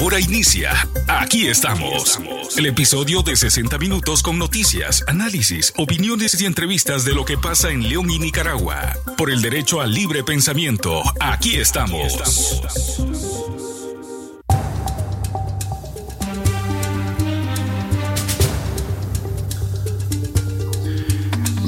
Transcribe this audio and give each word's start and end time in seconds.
Ahora 0.00 0.18
inicia. 0.18 0.72
Aquí 1.08 1.46
estamos. 1.46 2.18
El 2.56 2.64
episodio 2.64 3.22
de 3.22 3.36
60 3.36 3.76
minutos 3.76 4.22
con 4.22 4.38
noticias, 4.38 5.04
análisis, 5.06 5.74
opiniones 5.76 6.40
y 6.40 6.46
entrevistas 6.46 7.04
de 7.04 7.12
lo 7.12 7.26
que 7.26 7.36
pasa 7.36 7.70
en 7.70 7.86
León 7.86 8.08
y 8.08 8.18
Nicaragua. 8.18 8.96
Por 9.18 9.30
el 9.30 9.42
derecho 9.42 9.82
al 9.82 9.92
libre 9.92 10.24
pensamiento. 10.24 11.02
Aquí 11.20 11.56
estamos. 11.56 12.16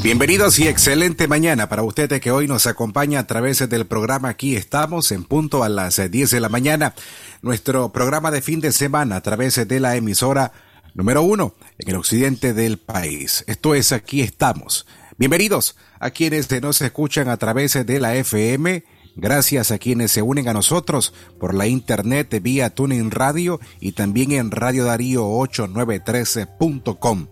Bienvenidos 0.02 0.58
y 0.58 0.66
excelente 0.66 1.28
mañana 1.28 1.68
para 1.68 1.84
usted 1.84 2.20
que 2.20 2.32
hoy 2.32 2.48
nos 2.48 2.66
acompaña 2.66 3.20
a 3.20 3.26
través 3.28 3.68
del 3.68 3.86
programa 3.86 4.30
Aquí 4.30 4.56
estamos 4.56 5.12
en 5.12 5.22
punto 5.22 5.62
a 5.62 5.68
las 5.68 6.10
10 6.10 6.28
de 6.28 6.40
la 6.40 6.48
mañana. 6.48 6.94
Nuestro 7.40 7.92
programa 7.92 8.32
de 8.32 8.42
fin 8.42 8.60
de 8.60 8.72
semana 8.72 9.14
a 9.14 9.20
través 9.20 9.68
de 9.68 9.78
la 9.78 9.94
emisora 9.94 10.50
número 10.94 11.22
uno 11.22 11.54
en 11.78 11.90
el 11.90 11.94
occidente 11.94 12.52
del 12.52 12.78
país. 12.78 13.44
Esto 13.46 13.76
es 13.76 13.92
Aquí 13.92 14.22
estamos. 14.22 14.88
Bienvenidos 15.18 15.76
a 16.00 16.10
quienes 16.10 16.50
nos 16.60 16.82
escuchan 16.82 17.28
a 17.28 17.36
través 17.36 17.74
de 17.86 18.00
la 18.00 18.16
FM. 18.16 18.82
Gracias 19.14 19.70
a 19.70 19.78
quienes 19.78 20.10
se 20.10 20.22
unen 20.22 20.48
a 20.48 20.52
nosotros 20.52 21.14
por 21.38 21.54
la 21.54 21.68
internet 21.68 22.42
vía 22.42 22.70
Tuning 22.70 23.12
Radio 23.12 23.60
y 23.78 23.92
también 23.92 24.32
en 24.32 24.50
Radio 24.50 24.84
Darío 24.84 25.28
893.com. 25.28 27.28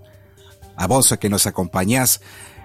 A 0.76 0.86
vos 0.86 1.14
que 1.20 1.28
nos 1.28 1.46
acompañás 1.46 2.22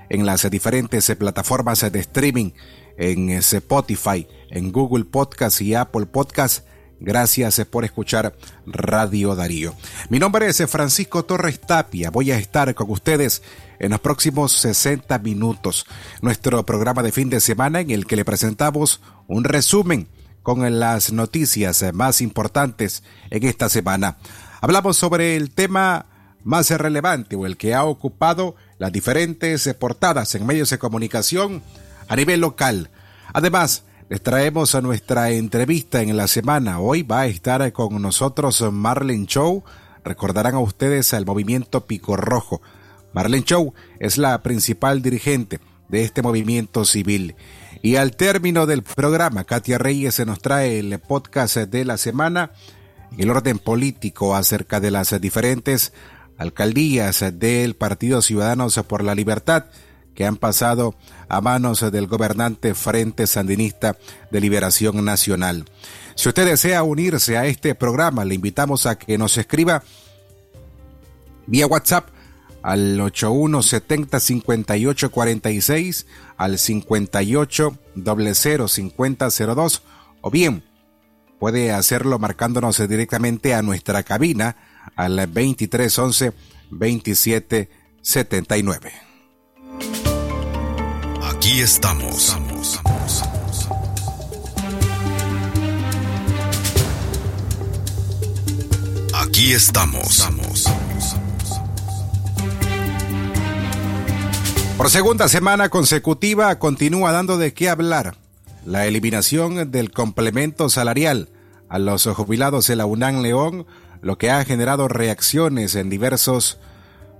en 0.09 0.26
las 0.26 0.50
diferentes 0.50 1.14
plataformas 1.16 1.82
de 1.91 2.00
streaming, 2.00 2.52
en 2.98 3.30
Spotify, 3.30 4.28
en 4.50 4.72
Google 4.72 5.05
Podcast 5.05 5.62
y 5.62 5.76
Apple 5.76 6.05
Podcast. 6.05 6.66
Gracias 7.00 7.62
por 7.70 7.84
escuchar 7.84 8.36
Radio 8.66 9.36
Darío. 9.36 9.75
Mi 10.09 10.17
nombre 10.17 10.47
es 10.47 10.64
Francisco 10.70 11.25
Torres 11.25 11.59
Tapia. 11.59 12.09
Voy 12.09 12.31
a 12.31 12.38
estar 12.38 12.73
con 12.73 12.89
ustedes 12.89 13.44
en 13.80 13.92
los 13.92 14.00
próximos 14.00 14.53
60 14.53 15.20
minutos. 15.20 15.86
Nuestro 16.22 16.66
programa 16.66 17.03
de 17.03 17.12
fin 17.12 17.30
de 17.30 17.42
semana 17.42 17.81
en 17.81 17.92
el 17.92 18.06
que 18.06 18.16
le 18.16 18.25
presentamos 18.25 19.02
un 19.28 19.44
resumen 19.44 20.08
con 20.42 20.80
las 20.80 21.12
noticias 21.12 21.84
más 21.94 22.22
importantes 22.22 23.03
en 23.30 23.45
esta 23.45 23.67
semana. 23.67 24.17
Hablamos 24.62 24.95
sobre 24.95 25.36
el 25.36 25.52
tema 25.52 26.06
más 26.44 26.69
relevante 26.69 27.36
o 27.36 27.45
el 27.45 27.58
que 27.58 27.73
ha 27.73 27.84
ocupado 27.84 28.56
las 28.78 28.92
diferentes 28.92 29.73
portadas 29.80 30.36
en 30.36 30.45
medios 30.45 30.70
de 30.70 30.78
comunicación 30.78 31.64
a 32.08 32.16
nivel 32.16 32.42
local. 32.42 32.90
Además, 33.34 33.84
les 34.09 34.22
traemos 34.22 34.76
a 34.76 34.81
nuestra 34.81 35.31
entrevista 35.31 36.02
en 36.02 36.16
la 36.16 36.28
semana. 36.28 36.80
Hoy 36.80 37.02
va 37.02 37.22
a 37.22 37.28
estar 37.28 37.72
con 37.73 38.02
nosotros 38.02 38.62
Marlene 38.72 39.26
Chow. 39.26 39.64
Recordarán 40.03 40.56
a 40.56 40.59
ustedes 40.59 41.14
al 41.14 41.26
movimiento 41.26 41.86
Pico 41.86 42.16
Rojo. 42.16 42.62
Marlene 43.14 43.46
Chow 43.46 43.73
es 44.00 44.18
la 44.18 44.44
principal 44.44 45.02
dirigente 45.02 45.59
de 45.88 46.03
este 46.03 46.22
movimiento 46.22 46.86
civil. 46.86 47.36
Y 47.81 47.96
al 47.96 48.16
término 48.16 48.66
del 48.66 48.84
programa, 48.84 49.44
Katia 49.44 49.78
Reyes 49.78 50.16
se 50.16 50.26
nos 50.26 50.40
trae 50.40 50.80
el 50.80 51.00
podcast 51.00 51.58
de 51.58 51.86
la 51.86 51.98
semana, 51.98 52.52
el 53.18 53.30
orden 53.30 53.58
político 53.58 54.36
acerca 54.36 54.80
de 54.80 54.92
las 54.92 55.20
diferentes 55.20 55.94
alcaldías 56.38 57.23
del 57.33 57.75
Partido 57.75 58.22
Ciudadanos 58.22 58.80
por 58.88 59.03
la 59.03 59.16
Libertad 59.16 59.66
que 60.16 60.25
han 60.25 60.38
pasado 60.38 60.95
a 61.28 61.41
manos 61.41 61.91
del 61.91 62.08
gobernante 62.08 62.73
Frente 62.73 63.28
Sandinista 63.28 63.97
de 64.31 64.39
Liberación 64.41 65.03
Nacional. 65.03 65.66
Si 66.16 66.30
usted 66.30 66.45
desea 66.45 66.83
unirse 66.83 67.38
a 67.38 67.45
este 67.45 67.75
programa, 67.75 68.23
le 68.25 68.36
invitamos 68.36 68.86
a 68.86 68.97
que 68.97 69.17
nos 69.17 69.38
escriba 69.38 69.83
vía 71.46 71.68
WhatsApp 71.68 72.07
al 72.63 73.00
8170 73.00 74.19
5846 74.19 76.07
al 76.38 76.57
58 76.57 77.78
5002 78.67 79.81
o 80.22 80.31
bien 80.31 80.63
puede 81.38 81.72
hacerlo 81.72 82.17
marcándonos 82.17 82.78
directamente 82.88 83.53
a 83.53 83.62
nuestra 83.62 84.02
cabina 84.02 84.56
al 84.95 85.17
2311 85.17 86.33
2779. 86.72 88.94
Aquí 91.23 91.61
estamos. 91.61 92.35
Aquí 99.13 99.53
estamos. 99.53 100.28
Por 104.78 104.89
segunda 104.89 105.28
semana 105.28 105.69
consecutiva 105.69 106.57
continúa 106.59 107.11
dando 107.11 107.38
de 107.38 107.53
qué 107.53 107.69
hablar 107.69 108.16
la 108.66 108.88
eliminación 108.88 109.72
del 109.72 109.91
complemento 109.91 110.69
salarial 110.69 111.29
a 111.69 111.79
los 111.79 112.05
jubilados 112.05 112.67
de 112.67 112.75
la 112.75 112.85
UNAM 112.85 113.22
León 113.22 113.66
lo 114.05 114.19
que 114.19 114.29
ha 114.29 114.45
generado 114.45 114.88
reacciones 114.88 115.73
en 115.73 115.89
diversos 115.89 116.59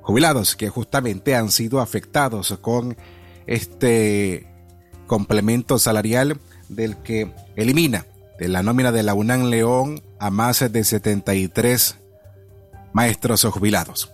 jubilados 0.04 0.56
que 0.56 0.70
justamente 0.70 1.34
han 1.34 1.50
sido 1.50 1.82
afectados 1.82 2.56
con 2.62 2.96
este 3.48 4.46
complemento 5.08 5.80
salarial 5.80 6.40
del 6.70 6.98
que 6.98 7.34
elimina 7.56 8.06
de 8.38 8.50
la 8.50 8.62
nómina 8.62 8.92
de 8.92 9.02
la 9.02 9.16
UNAM 9.16 9.46
León 9.46 10.04
a 10.20 10.30
más 10.30 10.72
de 10.72 10.84
73 10.84 11.96
maestros 12.94 13.44
jubilados. 13.46 14.12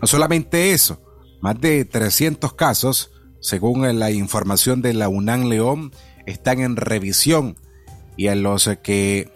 No 0.00 0.06
solamente 0.06 0.72
eso, 0.72 1.02
más 1.42 1.60
de 1.60 1.84
300 1.84 2.54
casos, 2.54 3.10
según 3.40 3.98
la 3.98 4.10
información 4.10 4.80
de 4.80 4.94
la 4.94 5.10
UNAM 5.10 5.50
León, 5.50 5.92
están 6.24 6.60
en 6.60 6.76
revisión 6.76 7.58
y 8.16 8.28
a 8.28 8.34
los 8.34 8.70
que 8.82 9.30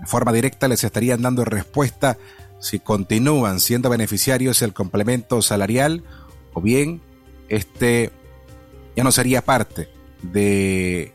de 0.00 0.06
forma 0.06 0.32
directa 0.32 0.68
les 0.68 0.84
estarían 0.84 1.22
dando 1.22 1.44
respuesta 1.44 2.18
si 2.60 2.78
continúan 2.78 3.60
siendo 3.60 3.90
beneficiarios 3.90 4.60
del 4.60 4.72
complemento 4.72 5.42
salarial 5.42 6.02
o 6.54 6.60
bien 6.60 7.00
este 7.48 8.10
ya 8.96 9.04
no 9.04 9.12
sería 9.12 9.42
parte 9.42 9.88
de 10.22 11.12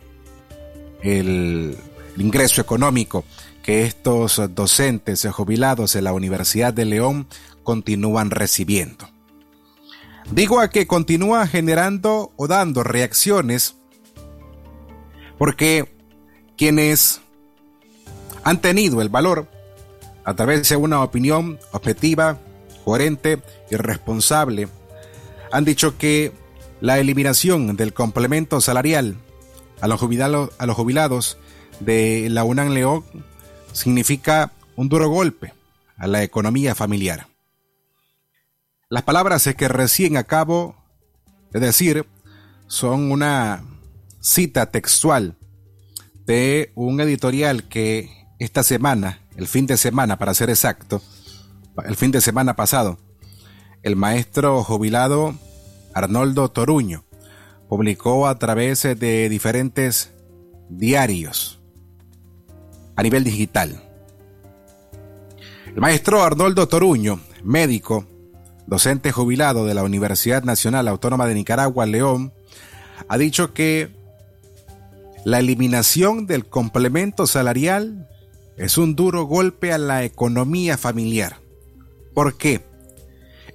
el, 1.02 1.78
ingreso 2.18 2.62
económico 2.62 3.26
que 3.64 3.84
estos 3.86 4.42
docentes 4.54 5.26
jubilados 5.32 5.94
de 5.94 6.02
la 6.02 6.14
Universidad 6.14 6.74
de 6.74 6.86
León 6.86 7.28
continúan 7.64 8.32
recibiendo. 8.32 9.10
Digo 10.32 10.60
a 10.60 10.70
que 10.70 10.88
continúa 10.88 11.48
generando 11.48 12.32
o 12.36 12.48
dando 12.48 12.84
reacciones 12.84 13.76
porque 15.38 15.92
quienes 16.58 17.22
han 18.44 18.62
tenido 18.62 19.02
el 19.02 19.10
valor, 19.10 19.48
a 20.24 20.34
través 20.36 20.70
de 20.70 20.76
una 20.76 21.04
opinión 21.04 21.60
objetiva, 21.72 22.38
coherente 22.84 23.42
y 23.70 23.76
responsable, 23.76 24.68
han 25.52 25.66
dicho 25.66 25.98
que 25.98 26.32
la 26.80 27.00
eliminación 27.00 27.76
del 27.76 27.94
complemento 27.94 28.62
salarial 28.62 29.16
a 29.82 29.88
los 29.88 30.00
jubilados, 30.00 30.52
a 30.58 30.66
los 30.66 30.76
jubilados 30.76 31.38
de 31.80 32.28
la 32.30 32.44
UNAM 32.44 32.70
León 32.70 33.04
significa 33.74 34.52
un 34.76 34.90
duro 34.90 35.10
golpe 35.10 35.54
a 35.98 36.08
la 36.08 36.24
economía 36.24 36.76
familiar. 36.76 37.28
Las 38.90 39.04
palabras 39.04 39.50
que 39.58 39.68
recién 39.68 40.18
acabo 40.18 40.76
de 41.52 41.60
decir 41.60 42.06
son 42.68 43.12
una 43.12 43.64
cita 44.20 44.72
textual 44.72 45.38
de 46.26 46.72
un 46.76 47.00
editorial 47.02 47.68
que 47.68 48.21
esta 48.42 48.64
semana, 48.64 49.20
el 49.38 49.48
fin 49.48 49.68
de 49.68 49.78
semana 49.78 50.18
para 50.18 50.34
ser 50.34 50.50
exacto, 50.50 51.00
el 51.86 51.96
fin 51.96 52.10
de 52.10 52.22
semana 52.22 52.56
pasado, 52.56 52.98
el 53.84 53.96
maestro 53.96 54.64
jubilado 54.64 55.36
Arnoldo 55.94 56.50
Toruño 56.50 57.06
publicó 57.70 58.28
a 58.28 58.40
través 58.40 58.82
de 58.82 59.30
diferentes 59.30 60.12
diarios 60.70 61.60
a 62.96 63.04
nivel 63.04 63.24
digital. 63.24 63.84
El 65.68 65.80
maestro 65.80 66.24
Arnoldo 66.24 66.68
Toruño, 66.68 67.20
médico, 67.44 68.08
docente 68.66 69.12
jubilado 69.12 69.68
de 69.68 69.76
la 69.76 69.84
Universidad 69.84 70.42
Nacional 70.42 70.88
Autónoma 70.88 71.28
de 71.28 71.36
Nicaragua, 71.36 71.86
León, 71.86 72.34
ha 73.08 73.20
dicho 73.20 73.54
que 73.54 73.96
la 75.26 75.38
eliminación 75.38 76.26
del 76.26 76.48
complemento 76.48 77.28
salarial 77.28 78.08
es 78.58 78.78
un 78.78 78.96
duro 78.96 79.24
golpe 79.24 79.72
a 79.74 79.78
la 79.78 80.04
economía 80.04 80.78
familiar. 80.78 81.40
¿Por 82.14 82.38
qué? 82.38 82.62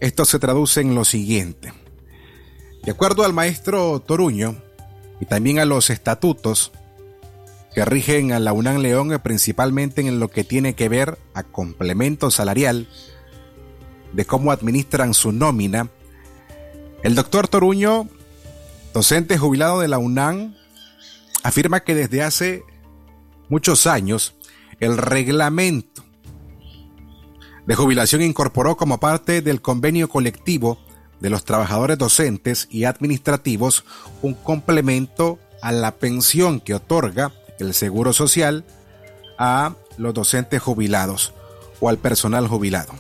Esto 0.01 0.25
se 0.25 0.39
traduce 0.39 0.81
en 0.81 0.95
lo 0.95 1.05
siguiente. 1.05 1.73
De 2.85 2.93
acuerdo 2.93 3.25
al 3.25 3.33
maestro 3.33 4.01
Toruño 4.01 4.57
y 5.21 5.27
también 5.27 5.59
a 5.59 5.65
los 5.65 5.91
estatutos, 5.91 6.73
que 7.75 7.85
rigen 7.85 8.33
a 8.33 8.39
la 8.39 8.53
UNAM 8.53 8.79
León 8.79 9.21
principalmente 9.23 10.01
en 10.01 10.19
lo 10.19 10.29
que 10.29 10.45
tiene 10.45 10.75
que 10.75 10.89
ver 10.89 11.19
a 11.35 11.43
complemento 11.43 12.31
salarial, 12.31 12.89
de 14.13 14.25
cómo 14.25 14.51
administran 14.51 15.15
su 15.15 15.33
nómina. 15.33 15.91
El 17.03 17.15
doctor 17.15 17.49
Toruño, 17.49 18.09
docente 18.95 19.37
jubilado 19.37 19.81
de 19.81 19.89
la 19.89 19.99
UNAM, 19.99 20.55
afirma 21.43 21.81
que 21.81 21.95
desde 21.95 22.23
hace 22.23 22.65
muchos 23.49 23.87
años 23.87 24.36
el 24.81 24.97
reglamento 24.97 26.05
de 27.67 27.75
jubilación 27.75 28.23
incorporó 28.23 28.77
como 28.77 29.01
parte 29.01 29.43
del 29.43 29.61
convenio 29.61 30.09
colectivo 30.09 30.79
de 31.21 31.31
los 31.31 31.45
trabajadores 31.45 31.99
docentes 31.99 32.69
y 32.71 32.85
administrativos 32.85 33.85
un 34.23 34.35
complemento 34.35 35.39
a 35.63 35.73
la 35.73 35.97
pensión 35.97 36.61
que 36.61 36.75
otorga 36.75 37.33
el 37.59 37.75
Seguro 37.75 38.13
Social 38.13 38.65
a 39.39 39.75
los 39.97 40.15
docentes 40.15 40.63
jubilados 40.63 41.33
o 41.81 41.89
al 41.89 41.99
personal 41.99 42.47
jubilado. 42.47 42.93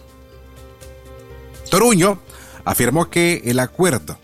Toruño 1.70 2.20
afirmó 2.64 3.11
que 3.11 3.43
el 3.44 3.61
acuerdo 3.61 4.19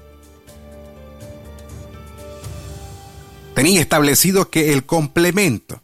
tenía 3.54 3.80
establecido 3.80 4.48
que 4.48 4.72
el 4.72 4.84
complemento 4.84 5.81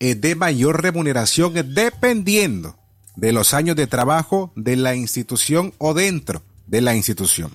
de 0.00 0.34
mayor 0.34 0.82
remuneración 0.82 1.54
dependiendo 1.74 2.76
de 3.16 3.32
los 3.32 3.54
años 3.54 3.76
de 3.76 3.86
trabajo 3.86 4.52
de 4.54 4.76
la 4.76 4.94
institución 4.94 5.72
o 5.78 5.94
dentro 5.94 6.42
de 6.66 6.82
la 6.82 6.94
institución, 6.94 7.50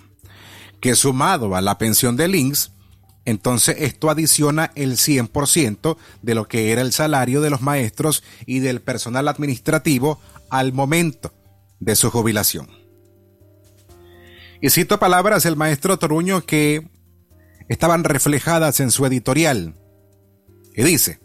que 0.79 0.95
sumado 0.95 1.55
a 1.55 1.61
la 1.61 1.77
pensión 1.77 2.17
de 2.17 2.27
links, 2.27 2.71
entonces 3.25 3.75
esto 3.79 4.09
adiciona 4.09 4.71
el 4.75 4.93
100% 4.93 5.97
de 6.23 6.35
lo 6.35 6.47
que 6.47 6.71
era 6.71 6.81
el 6.81 6.91
salario 6.91 7.41
de 7.41 7.51
los 7.51 7.61
maestros 7.61 8.23
y 8.47 8.59
del 8.59 8.81
personal 8.81 9.27
administrativo 9.27 10.19
al 10.49 10.73
momento 10.73 11.31
de 11.79 11.95
su 11.95 12.09
jubilación. 12.09 12.67
Y 14.59 14.69
cito 14.69 14.99
palabras 14.99 15.44
del 15.44 15.55
maestro 15.55 15.97
Toruño 15.97 16.45
que 16.45 16.87
estaban 17.67 18.03
reflejadas 18.03 18.79
en 18.79 18.91
su 18.91 19.05
editorial. 19.05 19.75
Y 20.75 20.83
dice, 20.83 21.19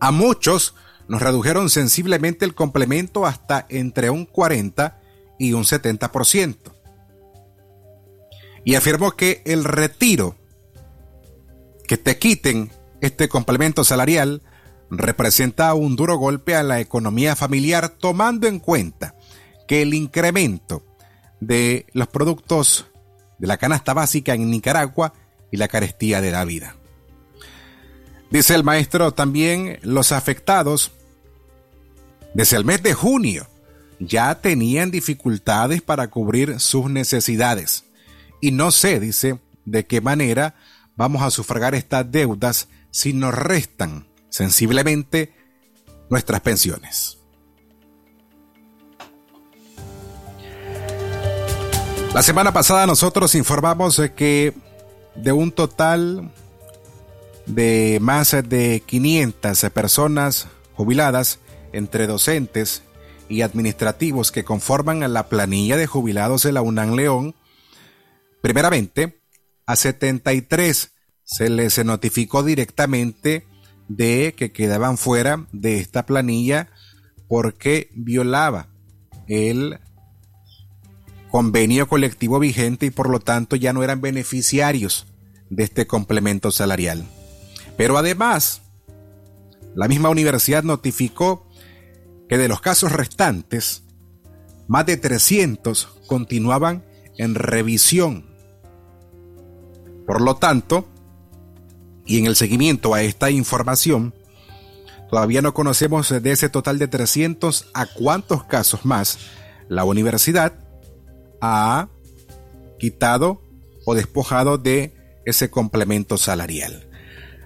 a 0.00 0.10
muchos 0.10 0.74
nos 1.08 1.22
redujeron 1.22 1.70
sensiblemente 1.70 2.44
el 2.44 2.54
complemento 2.54 3.26
hasta 3.26 3.66
entre 3.68 4.10
un 4.10 4.26
40 4.26 5.00
y 5.38 5.52
un 5.52 5.64
70%. 5.64 6.56
Y 8.64 8.74
afirmó 8.74 9.12
que 9.12 9.42
el 9.44 9.64
retiro, 9.64 10.34
que 11.86 11.96
te 11.96 12.18
quiten 12.18 12.72
este 13.00 13.28
complemento 13.28 13.84
salarial, 13.84 14.42
representa 14.90 15.72
un 15.74 15.94
duro 15.96 16.16
golpe 16.16 16.56
a 16.56 16.62
la 16.62 16.80
economía 16.80 17.36
familiar 17.36 17.88
tomando 17.88 18.46
en 18.46 18.58
cuenta 18.58 19.14
que 19.68 19.82
el 19.82 19.94
incremento 19.94 20.82
de 21.40 21.86
los 21.92 22.08
productos 22.08 22.86
de 23.38 23.46
la 23.46 23.58
canasta 23.58 23.94
básica 23.94 24.34
en 24.34 24.50
Nicaragua 24.50 25.12
y 25.50 25.56
la 25.58 25.68
carestía 25.68 26.20
de 26.20 26.30
la 26.30 26.44
vida. 26.44 26.76
Dice 28.30 28.54
el 28.54 28.64
maestro, 28.64 29.12
también 29.12 29.78
los 29.82 30.12
afectados 30.12 30.92
desde 32.34 32.56
el 32.56 32.64
mes 32.64 32.82
de 32.82 32.92
junio 32.92 33.46
ya 33.98 34.40
tenían 34.40 34.90
dificultades 34.90 35.80
para 35.80 36.08
cubrir 36.08 36.60
sus 36.60 36.90
necesidades. 36.90 37.84
Y 38.40 38.50
no 38.50 38.70
sé, 38.70 39.00
dice, 39.00 39.38
de 39.64 39.86
qué 39.86 40.00
manera 40.00 40.54
vamos 40.96 41.22
a 41.22 41.30
sufragar 41.30 41.74
estas 41.74 42.10
deudas 42.10 42.68
si 42.90 43.12
nos 43.12 43.34
restan 43.34 44.06
sensiblemente 44.28 45.34
nuestras 46.10 46.40
pensiones. 46.40 47.18
La 52.14 52.22
semana 52.22 52.52
pasada 52.52 52.86
nosotros 52.86 53.34
informamos 53.34 54.00
que 54.16 54.54
de 55.14 55.32
un 55.32 55.52
total 55.52 56.32
de 57.46 57.98
más 58.00 58.36
de 58.48 58.82
500 58.84 59.70
personas 59.70 60.48
jubiladas 60.74 61.38
entre 61.72 62.06
docentes 62.06 62.82
y 63.28 63.42
administrativos 63.42 64.32
que 64.32 64.44
conforman 64.44 65.12
la 65.12 65.28
planilla 65.28 65.76
de 65.76 65.86
jubilados 65.86 66.42
de 66.42 66.52
la 66.52 66.62
UNAM 66.62 66.94
León, 66.94 67.34
primeramente, 68.40 69.20
a 69.66 69.76
73 69.76 70.92
se 71.24 71.50
les 71.50 71.84
notificó 71.84 72.42
directamente 72.44 73.46
de 73.88 74.34
que 74.36 74.52
quedaban 74.52 74.96
fuera 74.96 75.46
de 75.52 75.78
esta 75.78 76.06
planilla 76.06 76.68
porque 77.28 77.90
violaba 77.94 78.68
el 79.26 79.80
convenio 81.30 81.88
colectivo 81.88 82.38
vigente 82.38 82.86
y 82.86 82.90
por 82.90 83.10
lo 83.10 83.18
tanto 83.18 83.56
ya 83.56 83.72
no 83.72 83.82
eran 83.82 84.00
beneficiarios 84.00 85.06
de 85.50 85.64
este 85.64 85.86
complemento 85.86 86.50
salarial. 86.52 87.06
Pero 87.76 87.98
además, 87.98 88.62
la 89.74 89.88
misma 89.88 90.08
universidad 90.08 90.62
notificó 90.62 91.46
que 92.28 92.38
de 92.38 92.48
los 92.48 92.60
casos 92.60 92.92
restantes, 92.92 93.84
más 94.68 94.86
de 94.86 94.96
300 94.96 95.86
continuaban 96.06 96.84
en 97.18 97.34
revisión. 97.34 98.26
Por 100.06 100.20
lo 100.20 100.36
tanto, 100.36 100.88
y 102.04 102.18
en 102.18 102.26
el 102.26 102.36
seguimiento 102.36 102.94
a 102.94 103.02
esta 103.02 103.30
información, 103.30 104.14
todavía 105.10 105.42
no 105.42 105.54
conocemos 105.54 106.08
de 106.08 106.30
ese 106.30 106.48
total 106.48 106.78
de 106.78 106.88
300 106.88 107.70
a 107.74 107.86
cuántos 107.86 108.44
casos 108.44 108.84
más 108.84 109.18
la 109.68 109.84
universidad 109.84 110.54
ha 111.40 111.88
quitado 112.78 113.42
o 113.84 113.94
despojado 113.94 114.58
de 114.58 114.94
ese 115.24 115.50
complemento 115.50 116.18
salarial. 116.18 116.88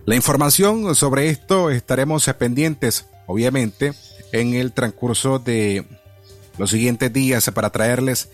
La 0.06 0.16
información 0.16 0.94
sobre 0.94 1.28
esto 1.28 1.70
estaremos 1.70 2.24
pendientes, 2.38 3.06
obviamente, 3.26 3.92
en 4.32 4.54
el 4.54 4.72
transcurso 4.72 5.38
de 5.38 5.86
los 6.58 6.70
siguientes 6.70 7.12
días 7.12 7.50
para 7.52 7.70
traerles 7.70 8.30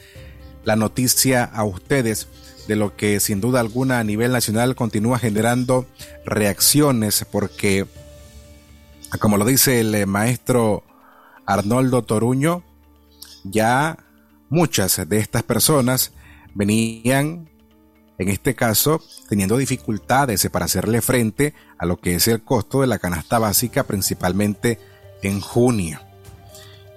la 0.64 0.76
noticia 0.76 1.44
a 1.44 1.64
ustedes 1.64 2.28
de 2.66 2.76
lo 2.76 2.96
que 2.96 3.20
sin 3.20 3.40
duda 3.40 3.60
alguna 3.60 4.00
a 4.00 4.04
nivel 4.04 4.32
nacional 4.32 4.74
continúa 4.74 5.18
generando 5.18 5.86
reacciones 6.24 7.24
porque, 7.30 7.86
como 9.20 9.36
lo 9.36 9.44
dice 9.44 9.80
el 9.80 10.06
maestro 10.06 10.82
Arnoldo 11.46 12.02
Toruño, 12.02 12.64
ya 13.44 13.98
muchas 14.48 15.08
de 15.08 15.18
estas 15.18 15.42
personas 15.44 16.12
venían, 16.54 17.48
en 18.18 18.28
este 18.28 18.54
caso, 18.54 19.02
teniendo 19.28 19.56
dificultades 19.56 20.48
para 20.50 20.64
hacerle 20.64 21.02
frente 21.02 21.54
a 21.78 21.86
lo 21.86 21.98
que 21.98 22.14
es 22.14 22.28
el 22.28 22.42
costo 22.42 22.80
de 22.80 22.86
la 22.86 22.98
canasta 22.98 23.38
básica, 23.38 23.84
principalmente 23.84 24.78
en 25.22 25.40
junio. 25.40 26.00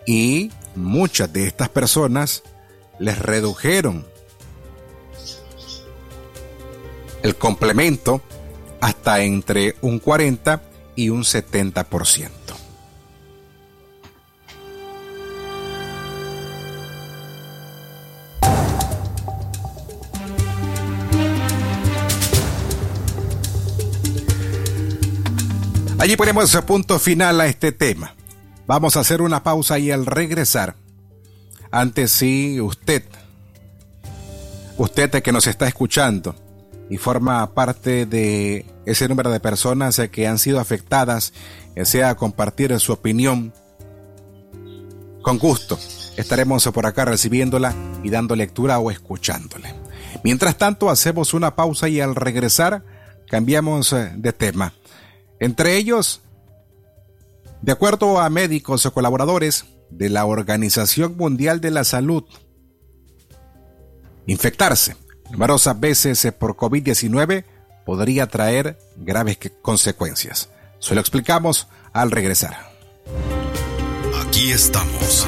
Y 0.06 0.52
muchas 0.76 1.32
de 1.34 1.46
estas 1.46 1.70
personas 1.70 2.44
les 3.00 3.20
redujeron 3.20 4.06
el 7.22 7.36
complemento 7.36 8.22
hasta 8.82 9.22
entre 9.22 9.76
un 9.82 10.00
40 10.00 10.62
y 10.96 11.10
un 11.10 11.24
70%. 11.24 12.39
Allí 26.00 26.16
ponemos 26.16 26.56
punto 26.66 26.98
final 26.98 27.42
a 27.42 27.48
este 27.48 27.74
tema. 27.74 28.16
Vamos 28.66 28.96
a 28.96 29.02
hacer 29.02 29.22
una 29.22 29.44
pausa 29.44 29.80
y 29.80 29.92
al 29.92 30.06
regresar, 30.06 30.76
antes 31.72 32.12
si 32.12 32.62
usted, 32.62 33.04
usted 34.78 35.22
que 35.22 35.34
nos 35.34 35.46
está 35.46 35.68
escuchando 35.68 36.36
y 36.90 36.98
forma 36.98 37.54
parte 37.54 38.06
de 38.06 38.66
ese 38.86 39.10
número 39.10 39.30
de 39.30 39.42
personas 39.42 40.02
que 40.10 40.26
han 40.26 40.38
sido 40.38 40.62
afectadas, 40.62 41.34
desea 41.76 42.16
compartir 42.16 42.80
su 42.80 42.94
opinión, 42.94 43.54
con 45.22 45.38
gusto 45.38 45.78
estaremos 46.16 46.64
por 46.74 46.86
acá 46.86 47.04
recibiéndola 47.04 47.76
y 48.04 48.10
dando 48.10 48.38
lectura 48.38 48.80
o 48.80 48.90
escuchándole. 48.90 49.76
Mientras 50.24 50.58
tanto, 50.58 50.90
hacemos 50.90 51.34
una 51.34 51.58
pausa 51.58 51.90
y 51.90 52.00
al 52.00 52.16
regresar 52.16 52.84
cambiamos 53.28 53.94
de 54.16 54.34
tema. 54.34 54.74
Entre 55.40 55.78
ellos, 55.78 56.22
de 57.62 57.72
acuerdo 57.72 58.20
a 58.20 58.30
médicos 58.30 58.86
o 58.86 58.94
colaboradores 58.94 59.66
de 59.90 60.10
la 60.10 60.26
Organización 60.26 61.18
Mundial 61.18 61.62
de 61.62 61.72
la 61.72 61.84
Salud, 61.84 62.24
infectarse 64.28 64.96
numerosas 65.32 65.80
veces 65.80 66.28
por 66.38 66.56
COVID-19 66.56 67.46
podría 67.86 68.28
traer 68.28 68.78
graves 68.98 69.40
consecuencias. 69.62 70.50
Se 70.80 70.96
lo 70.96 71.02
explicamos 71.02 71.68
al 71.94 72.12
regresar. 72.12 72.70
Aquí 74.22 74.52
estamos. 74.52 75.28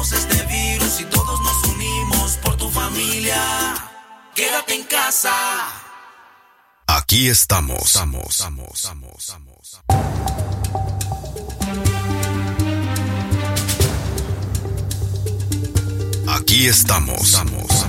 Venceremos 0.00 0.12
este 0.12 0.46
virus 0.46 1.00
y 1.00 1.04
todos 1.04 1.40
nos 1.40 1.74
unimos 1.74 2.38
por 2.42 2.56
tu 2.56 2.70
familia. 2.70 3.74
Quédate 4.34 4.74
en 4.74 4.84
casa. 4.84 5.30
Aquí 6.86 7.28
estamos. 7.28 7.82
Estamos, 7.82 8.30
estamos, 8.30 8.68
estamos, 8.74 9.12
estamos. 9.18 9.80
Aquí 16.28 16.66
estamos. 16.66 17.20
estamos. 17.20 17.86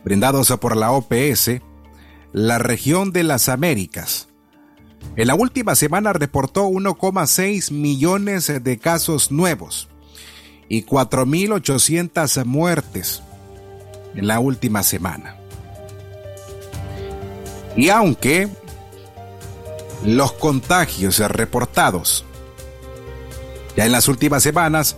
brindados 0.03 0.51
por 0.59 0.75
la 0.75 0.91
OPS, 0.91 1.61
la 2.31 2.57
región 2.57 3.11
de 3.11 3.23
las 3.23 3.49
Américas 3.49 4.27
en 5.15 5.27
la 5.27 5.35
última 5.35 5.75
semana 5.75 6.11
reportó 6.11 6.67
1,6 6.67 7.71
millones 7.71 8.51
de 8.63 8.79
casos 8.79 9.31
nuevos 9.31 9.87
y 10.69 10.83
4.800 10.85 12.45
muertes 12.45 13.21
en 14.15 14.25
la 14.25 14.39
última 14.39 14.81
semana. 14.81 15.35
Y 17.75 17.89
aunque 17.89 18.49
los 20.03 20.31
contagios 20.33 21.19
reportados 21.19 22.25
ya 23.77 23.85
en 23.85 23.91
las 23.91 24.07
últimas 24.07 24.41
semanas 24.41 24.95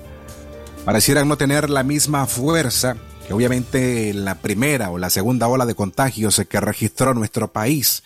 parecieran 0.86 1.28
no 1.28 1.38
tener 1.38 1.70
la 1.70 1.84
misma 1.84 2.26
fuerza 2.26 2.96
que 3.28 3.34
obviamente 3.34 4.14
la 4.14 4.36
primera 4.36 4.90
o 4.92 4.98
la 4.98 5.10
segunda 5.10 5.48
ola 5.48 5.66
de 5.66 5.76
contagios 5.76 6.42
que 6.48 6.60
registró 6.60 7.14
nuestro 7.14 7.52
país. 7.52 8.04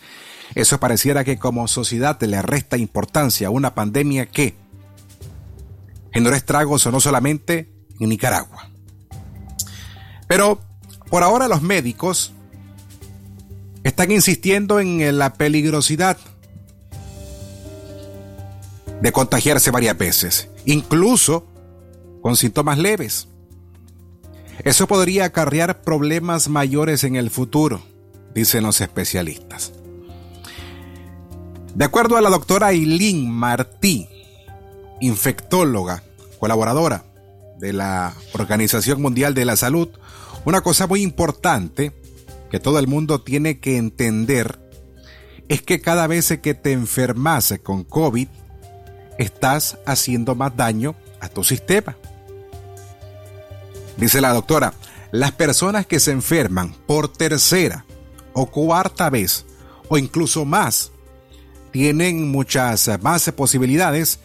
Eso 0.54 0.80
pareciera 0.80 1.24
que 1.24 1.38
como 1.38 1.68
sociedad 1.68 2.20
le 2.22 2.42
resta 2.42 2.76
importancia 2.76 3.48
a 3.48 3.50
una 3.50 3.74
pandemia 3.74 4.26
que 4.26 4.54
generó 6.12 6.34
estragos 6.34 6.86
no 6.86 7.00
solamente 7.00 7.70
en 8.00 8.08
Nicaragua. 8.08 8.70
Pero 10.26 10.60
por 11.08 11.22
ahora 11.22 11.48
los 11.48 11.62
médicos 11.62 12.32
están 13.84 14.10
insistiendo 14.10 14.80
en 14.80 15.18
la 15.18 15.34
peligrosidad 15.34 16.16
de 19.00 19.12
contagiarse 19.12 19.70
varias 19.70 19.96
veces, 19.96 20.48
incluso 20.66 21.46
con 22.22 22.36
síntomas 22.36 22.78
leves. 22.78 23.28
Eso 24.64 24.86
podría 24.86 25.26
acarrear 25.26 25.82
problemas 25.82 26.48
mayores 26.48 27.04
en 27.04 27.16
el 27.16 27.30
futuro, 27.30 27.82
dicen 28.34 28.62
los 28.64 28.80
especialistas. 28.80 29.72
De 31.74 31.84
acuerdo 31.84 32.16
a 32.16 32.20
la 32.20 32.30
doctora 32.30 32.68
Aileen 32.68 33.30
Martí, 33.30 34.08
infectóloga, 35.00 36.02
colaboradora 36.38 37.04
de 37.58 37.72
la 37.72 38.14
Organización 38.32 39.00
Mundial 39.00 39.34
de 39.34 39.44
la 39.44 39.56
Salud, 39.56 39.88
una 40.44 40.62
cosa 40.62 40.86
muy 40.86 41.02
importante 41.02 41.92
que 42.50 42.60
todo 42.60 42.78
el 42.78 42.86
mundo 42.86 43.22
tiene 43.22 43.60
que 43.60 43.76
entender 43.76 44.58
es 45.48 45.62
que 45.62 45.80
cada 45.80 46.06
vez 46.06 46.38
que 46.42 46.54
te 46.54 46.72
enfermas 46.72 47.54
con 47.62 47.84
COVID, 47.84 48.28
estás 49.18 49.78
haciendo 49.84 50.34
más 50.34 50.56
daño 50.56 50.94
a 51.20 51.28
tu 51.28 51.44
sistema. 51.44 51.96
Dice 54.00 54.22
la 54.22 54.32
doctora, 54.32 54.72
las 55.12 55.32
personas 55.32 55.84
que 55.84 56.00
se 56.00 56.10
enferman 56.10 56.74
por 56.86 57.12
tercera 57.12 57.84
o 58.32 58.46
cuarta 58.46 59.10
vez 59.10 59.44
o 59.90 59.98
incluso 59.98 60.46
más 60.46 60.90
tienen 61.70 62.30
muchas 62.30 62.88
más 63.02 63.30
posibilidades 63.32 64.20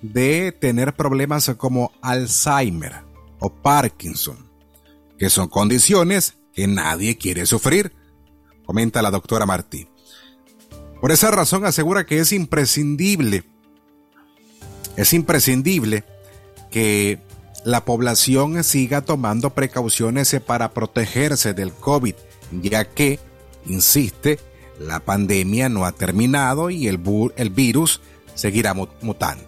de 0.00 0.52
tener 0.52 0.94
problemas 0.94 1.50
como 1.56 1.90
Alzheimer 2.02 3.02
o 3.40 3.50
Parkinson, 3.50 4.48
que 5.18 5.28
son 5.28 5.48
condiciones 5.48 6.36
que 6.54 6.68
nadie 6.68 7.18
quiere 7.18 7.46
sufrir, 7.46 7.92
comenta 8.64 9.02
la 9.02 9.10
doctora 9.10 9.44
Martí. 9.44 9.88
Por 11.00 11.10
esa 11.10 11.32
razón 11.32 11.64
asegura 11.66 12.06
que 12.06 12.20
es 12.20 12.32
imprescindible, 12.32 13.42
es 14.96 15.12
imprescindible 15.12 16.04
que 16.70 17.25
la 17.66 17.84
población 17.84 18.62
siga 18.62 19.00
tomando 19.00 19.50
precauciones 19.50 20.36
para 20.46 20.70
protegerse 20.70 21.52
del 21.52 21.72
COVID, 21.72 22.14
ya 22.62 22.84
que, 22.84 23.18
insiste, 23.66 24.38
la 24.78 25.00
pandemia 25.00 25.68
no 25.68 25.84
ha 25.84 25.90
terminado 25.90 26.70
y 26.70 26.86
el, 26.86 26.98
virus 26.98 28.00
seguirá 28.36 28.72
mutando. 28.72 29.44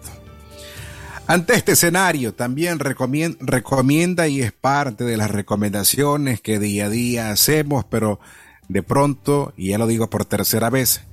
Ante 1.27 1.53
este 1.53 1.71
escenario, 1.71 2.33
también 2.33 2.79
recomienda 2.79 4.27
y 4.27 4.41
es 4.41 4.51
parte 4.51 5.05
de 5.05 5.15
las 5.15 5.31
recomendaciones 5.31 6.41
que 6.41 6.59
día 6.59 6.87
a 6.87 6.89
día 6.89 7.31
hacemos, 7.31 7.85
pero 7.85 8.19
de 8.67 8.83
pronto, 8.83 9.53
y 9.55 9.69
ya 9.69 9.77
lo 9.77 9.87
digo 9.87 10.09
por 10.09 10.25
tercera 10.25 10.69
vez, 10.69 11.03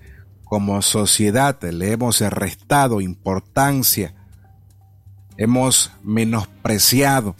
como 0.43 0.83
sociedad 0.83 1.63
le 1.63 1.93
hemos 1.93 2.19
restado 2.19 3.01
importancia 3.01 4.16
hemos 5.37 5.91
menospreciado 6.03 7.35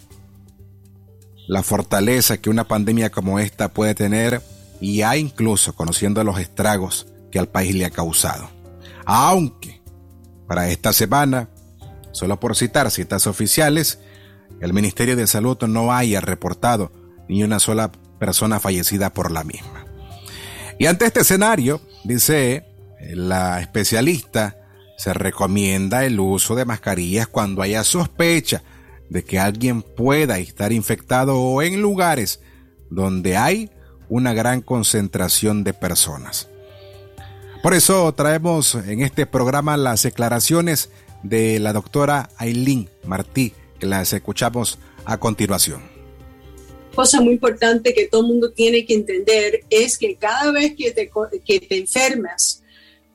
la 1.47 1.63
fortaleza 1.63 2.37
que 2.37 2.49
una 2.49 2.67
pandemia 2.67 3.09
como 3.09 3.39
esta 3.39 3.69
puede 3.69 3.95
tener 3.95 4.41
y 4.81 5.01
ha 5.01 5.17
incluso 5.17 5.73
conociendo 5.73 6.23
los 6.23 6.39
estragos 6.39 7.07
que 7.31 7.39
al 7.39 7.47
país 7.47 7.73
le 7.73 7.85
ha 7.85 7.89
causado. 7.89 8.49
Aunque 9.05 9.81
para 10.47 10.69
esta 10.69 10.93
semana, 10.93 11.49
solo 12.11 12.39
por 12.39 12.55
citar 12.55 12.91
citas 12.91 13.27
oficiales, 13.27 13.99
el 14.61 14.73
Ministerio 14.73 15.15
de 15.15 15.27
Salud 15.27 15.57
no 15.67 15.93
haya 15.93 16.21
reportado 16.21 16.91
ni 17.27 17.43
una 17.43 17.59
sola 17.59 17.91
persona 18.19 18.59
fallecida 18.59 19.13
por 19.13 19.31
la 19.31 19.43
misma. 19.43 19.85
Y 20.79 20.85
ante 20.85 21.05
este 21.05 21.21
escenario, 21.21 21.81
dice 22.03 22.65
la 23.13 23.61
especialista, 23.61 24.56
se 24.97 25.13
recomienda 25.13 26.05
el 26.05 26.19
uso 26.19 26.55
de 26.55 26.65
mascarillas 26.65 27.27
cuando 27.27 27.61
haya 27.61 27.83
sospecha 27.83 28.63
de 29.09 29.23
que 29.23 29.39
alguien 29.39 29.83
pueda 29.83 30.39
estar 30.39 30.73
infectado 30.73 31.39
o 31.39 31.61
en 31.61 31.81
lugares 31.81 32.41
donde 32.89 33.37
hay 33.37 33.69
una 34.09 34.33
gran 34.33 34.61
concentración 34.61 35.63
de 35.63 35.73
personas. 35.73 36.49
Por 37.61 37.73
eso 37.73 38.11
traemos 38.13 38.75
en 38.75 39.01
este 39.01 39.25
programa 39.25 39.77
las 39.77 40.03
declaraciones 40.03 40.89
de 41.23 41.59
la 41.59 41.73
doctora 41.73 42.29
Aileen 42.37 42.89
Martí, 43.05 43.53
que 43.79 43.85
las 43.85 44.13
escuchamos 44.13 44.79
a 45.05 45.17
continuación. 45.17 45.81
Cosa 46.95 47.21
muy 47.21 47.33
importante 47.33 47.93
que 47.93 48.07
todo 48.07 48.21
el 48.21 48.27
mundo 48.27 48.51
tiene 48.51 48.85
que 48.85 48.95
entender 48.95 49.61
es 49.69 49.97
que 49.97 50.15
cada 50.15 50.51
vez 50.51 50.73
que 50.75 50.91
te, 50.91 51.11
que 51.45 51.59
te 51.59 51.77
enfermas, 51.77 52.63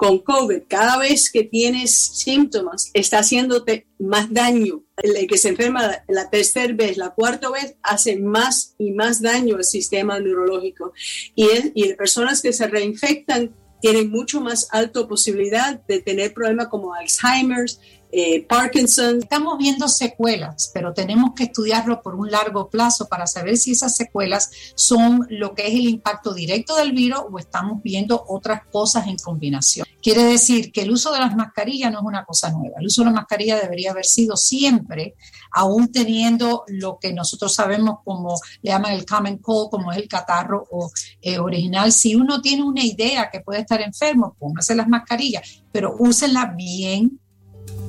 con 0.03 0.19
COVID, 0.19 0.63
cada 0.67 0.99
vez 0.99 1.31
que 1.31 1.45
tienes 1.45 1.95
síntomas, 1.95 2.91
está 2.93 3.21
haciéndote 3.21 3.87
más 4.01 4.35
daño. 4.35 4.83
El 4.97 5.29
que 5.29 5.39
se 5.39 5.51
enferma 5.51 6.03
la 6.09 6.29
tercera 6.29 6.75
vez, 6.75 6.97
la 6.97 7.11
cuarta 7.11 7.49
vez, 7.51 7.77
hace 7.85 8.17
más 8.17 8.75
y 8.79 8.91
más 8.91 9.23
daño 9.23 9.55
al 9.55 9.65
sistema 9.65 10.19
neurológico. 10.19 10.93
Y, 11.37 11.47
y 11.75 11.95
personas 11.95 12.43
que 12.43 12.53
se 12.53 12.67
reinfectan 12.67 13.55
tienen 13.81 14.11
mucho 14.11 14.41
más 14.41 14.67
alta 14.73 15.07
posibilidad 15.07 15.81
de 15.87 16.01
tener 16.01 16.35
problemas 16.35 16.67
como 16.67 16.95
Alzheimer's, 16.95 17.79
eh, 18.13 18.45
Parkinson. 18.47 19.21
Estamos 19.23 19.57
viendo 19.57 19.89
secuelas, 19.89 20.71
pero 20.75 20.93
tenemos 20.93 21.31
que 21.35 21.45
estudiarlo 21.45 22.03
por 22.03 22.15
un 22.15 22.31
largo 22.31 22.69
plazo 22.69 23.09
para 23.09 23.27
saber 23.27 23.57
si 23.57 23.73
esas 23.73 23.97
secuelas 23.97 24.51
son 24.75 25.27
lo 25.31 25.55
que 25.55 25.67
es 25.67 25.75
el 25.75 25.89
impacto 25.89 26.35
directo 26.35 26.77
del 26.77 26.93
virus 26.93 27.23
o 27.31 27.39
estamos 27.39 27.83
viendo 27.83 28.23
otras 28.29 28.67
cosas 28.71 29.07
en 29.07 29.17
combinación. 29.17 29.87
Quiere 30.03 30.25
decir 30.25 30.73
que 30.73 30.83
el 30.83 30.91
uso 30.91 31.13
de 31.13 31.21
las 31.21 31.35
mascarillas 31.35 31.91
no 31.91 32.01
es 32.01 32.05
una 32.05 32.25
cosa 32.25 32.51
nueva. 32.51 32.77
El 32.81 32.87
uso 32.87 33.03
de 33.03 33.07
la 33.07 33.13
mascarilla 33.13 33.59
debería 33.59 33.93
haber 33.93 34.05
sido 34.05 34.37
siempre, 34.37 35.15
aún 35.51 35.91
teniendo 35.91 36.65
lo 36.67 36.99
que 37.01 37.13
nosotros 37.15 37.55
sabemos 37.55 38.01
como 38.05 38.39
le 38.61 38.73
llaman 38.73 38.93
el 38.93 39.07
common 39.07 39.39
cold, 39.39 39.71
como 39.71 39.91
es 39.91 39.99
el 39.99 40.09
catarro 40.09 40.67
o, 40.71 40.91
eh, 41.23 41.39
original. 41.39 41.93
Si 41.93 42.15
uno 42.15 42.43
tiene 42.43 42.63
una 42.63 42.85
idea 42.85 43.31
que 43.31 43.41
puede 43.41 43.61
estar 43.61 43.81
enfermo, 43.81 44.37
póngase 44.39 44.75
las 44.75 44.89
mascarillas, 44.89 45.63
pero 45.73 45.97
úsenlas 45.99 46.55
bien 46.57 47.22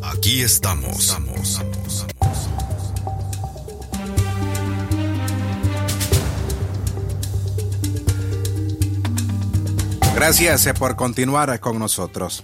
Aquí 0.04 0.42
estamos. 0.42 1.18
Gracias 10.14 10.68
eh, 10.68 10.74
por 10.74 10.96
continuar 10.96 11.60
con 11.60 11.80
nosotros. 11.80 12.44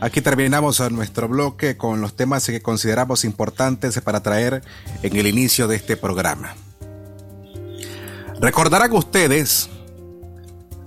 Aquí 0.00 0.20
terminamos 0.20 0.80
nuestro 0.90 1.28
bloque 1.28 1.76
con 1.76 2.00
los 2.00 2.14
temas 2.14 2.46
que 2.46 2.60
consideramos 2.60 3.24
importantes 3.24 4.00
para 4.00 4.20
traer 4.20 4.62
en 5.02 5.16
el 5.16 5.26
inicio 5.26 5.68
de 5.68 5.76
este 5.76 5.96
programa. 5.96 6.54
Recordarán 8.40 8.92
ustedes, 8.92 9.70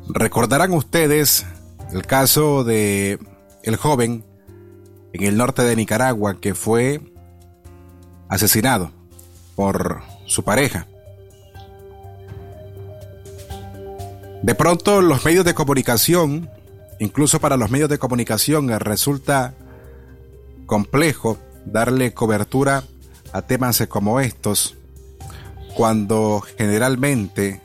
recordarán 0.09 0.73
ustedes 0.73 1.45
el 1.91 2.05
caso 2.05 2.63
de 2.63 3.19
el 3.63 3.75
joven 3.77 4.28
en 5.13 5.23
el 5.23 5.37
norte 5.37 5.63
de 5.63 5.75
Nicaragua 5.75 6.39
que 6.39 6.55
fue 6.55 7.01
asesinado 8.27 8.91
por 9.55 10.01
su 10.25 10.43
pareja. 10.43 10.87
De 14.41 14.55
pronto 14.55 15.01
los 15.01 15.25
medios 15.25 15.43
de 15.43 15.53
comunicación, 15.53 16.49
incluso 16.99 17.39
para 17.39 17.57
los 17.57 17.69
medios 17.69 17.89
de 17.89 17.97
comunicación, 17.97 18.69
resulta 18.79 19.53
complejo 20.65 21.37
darle 21.65 22.13
cobertura 22.13 22.83
a 23.33 23.41
temas 23.41 23.85
como 23.89 24.19
estos 24.19 24.75
cuando 25.75 26.41
generalmente 26.57 27.61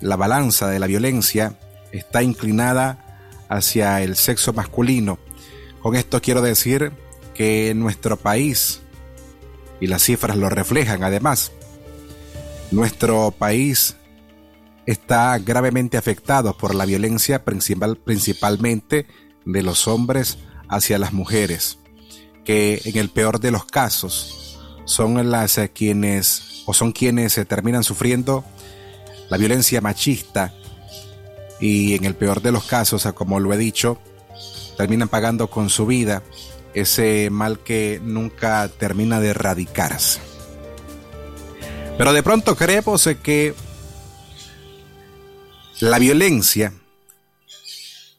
la 0.00 0.16
balanza 0.16 0.68
de 0.68 0.78
la 0.78 0.86
violencia 0.86 1.58
está 1.92 2.22
inclinada 2.22 3.28
hacia 3.48 4.02
el 4.02 4.16
sexo 4.16 4.52
masculino 4.52 5.18
con 5.82 5.96
esto 5.96 6.22
quiero 6.22 6.42
decir 6.42 6.92
que 7.34 7.74
nuestro 7.74 8.16
país, 8.16 8.80
y 9.80 9.88
las 9.88 10.02
cifras 10.02 10.36
lo 10.36 10.48
reflejan 10.48 11.02
además, 11.02 11.52
nuestro 12.70 13.32
país 13.32 13.96
está 14.86 15.38
gravemente 15.38 15.96
afectado 15.96 16.56
por 16.56 16.74
la 16.74 16.86
violencia 16.86 17.44
principal, 17.44 17.96
principalmente 17.96 19.06
de 19.44 19.62
los 19.62 19.88
hombres 19.88 20.38
hacia 20.68 20.98
las 20.98 21.12
mujeres, 21.12 21.78
que 22.44 22.80
en 22.84 22.96
el 22.96 23.10
peor 23.10 23.40
de 23.40 23.50
los 23.50 23.64
casos 23.64 24.58
son 24.84 25.30
las 25.30 25.58
eh, 25.58 25.70
quienes 25.70 26.62
o 26.66 26.74
son 26.74 26.92
quienes 26.92 27.32
se 27.32 27.44
terminan 27.44 27.84
sufriendo 27.84 28.44
la 29.28 29.36
violencia 29.36 29.80
machista. 29.80 30.54
Y 31.60 31.94
en 31.94 32.04
el 32.04 32.16
peor 32.16 32.42
de 32.42 32.52
los 32.52 32.64
casos, 32.64 33.06
como 33.14 33.38
lo 33.38 33.52
he 33.52 33.56
dicho, 33.56 33.98
terminan 34.76 35.08
pagando 35.08 35.48
con 35.48 35.70
su 35.70 35.86
vida 35.86 36.22
ese 36.74 37.28
mal 37.30 37.58
que 37.58 38.00
nunca 38.02 38.68
termina 38.68 39.20
de 39.20 39.28
erradicarse. 39.28 40.20
Pero 41.98 42.12
de 42.12 42.22
pronto 42.22 42.56
creemos 42.56 43.08
que 43.22 43.54
la 45.80 45.98
violencia, 45.98 46.72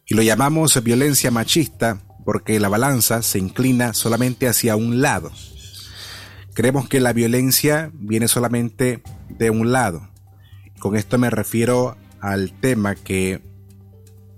y 0.05 0.15
lo 0.15 0.21
llamamos 0.21 0.81
violencia 0.83 1.31
machista 1.31 2.01
porque 2.25 2.59
la 2.59 2.69
balanza 2.69 3.21
se 3.21 3.39
inclina 3.39 3.93
solamente 3.93 4.47
hacia 4.47 4.75
un 4.75 5.01
lado. 5.01 5.31
Creemos 6.53 6.87
que 6.87 6.99
la 6.99 7.13
violencia 7.13 7.89
viene 7.93 8.27
solamente 8.27 9.01
de 9.29 9.49
un 9.49 9.71
lado. 9.71 10.09
Con 10.79 10.95
esto 10.95 11.17
me 11.17 11.29
refiero 11.29 11.97
al 12.21 12.53
tema 12.53 12.95
que, 12.95 13.41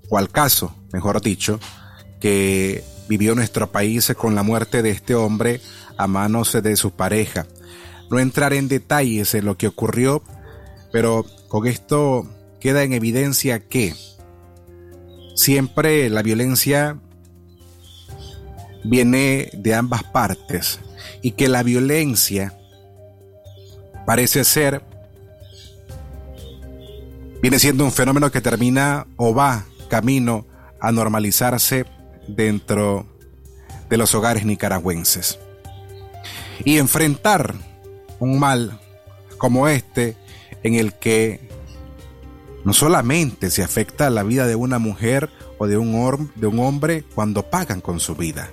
o 0.09 0.17
al 0.17 0.29
caso, 0.29 0.75
mejor 0.93 1.21
dicho, 1.21 1.59
que 2.19 2.83
vivió 3.07 3.35
nuestro 3.35 3.71
país 3.71 4.11
con 4.17 4.35
la 4.35 4.43
muerte 4.43 4.81
de 4.81 4.89
este 4.89 5.15
hombre 5.15 5.61
a 5.97 6.07
manos 6.07 6.51
de 6.61 6.75
su 6.75 6.91
pareja. 6.91 7.45
No 8.09 8.19
entrar 8.19 8.53
en 8.53 8.67
detalles 8.67 9.33
en 9.33 9.45
lo 9.45 9.57
que 9.57 9.67
ocurrió, 9.67 10.23
pero 10.91 11.25
con 11.47 11.67
esto 11.67 12.27
queda 12.59 12.83
en 12.83 12.93
evidencia 12.93 13.59
que 13.59 13.93
siempre 15.35 16.09
la 16.09 16.21
violencia 16.21 16.97
viene 18.83 19.49
de 19.53 19.75
ambas 19.75 20.03
partes 20.03 20.79
y 21.21 21.31
que 21.31 21.49
la 21.49 21.63
violencia 21.63 22.57
parece 24.05 24.43
ser 24.43 24.83
viene 27.41 27.59
siendo 27.59 27.83
un 27.83 27.91
fenómeno 27.91 28.31
que 28.31 28.41
termina 28.41 29.07
o 29.17 29.33
va 29.33 29.65
camino 29.89 30.45
a 30.79 30.91
normalizarse 30.91 31.85
dentro 32.27 33.05
de 33.89 33.97
los 33.97 34.15
hogares 34.15 34.45
nicaragüenses. 34.45 35.39
Y 36.63 36.77
enfrentar 36.77 37.55
un 38.19 38.39
mal 38.39 38.79
como 39.37 39.67
este 39.67 40.17
en 40.63 40.75
el 40.75 40.93
que 40.93 41.49
no 42.63 42.73
solamente 42.73 43.51
se 43.51 43.63
afecta 43.63 44.09
la 44.09 44.23
vida 44.23 44.47
de 44.47 44.55
una 44.55 44.79
mujer 44.79 45.29
o 45.57 45.67
de 45.67 45.77
un, 45.77 46.31
de 46.35 46.47
un 46.47 46.59
hombre 46.59 47.03
cuando 47.13 47.43
pagan 47.49 47.79
con 47.79 47.99
su 47.99 48.15
vida, 48.15 48.49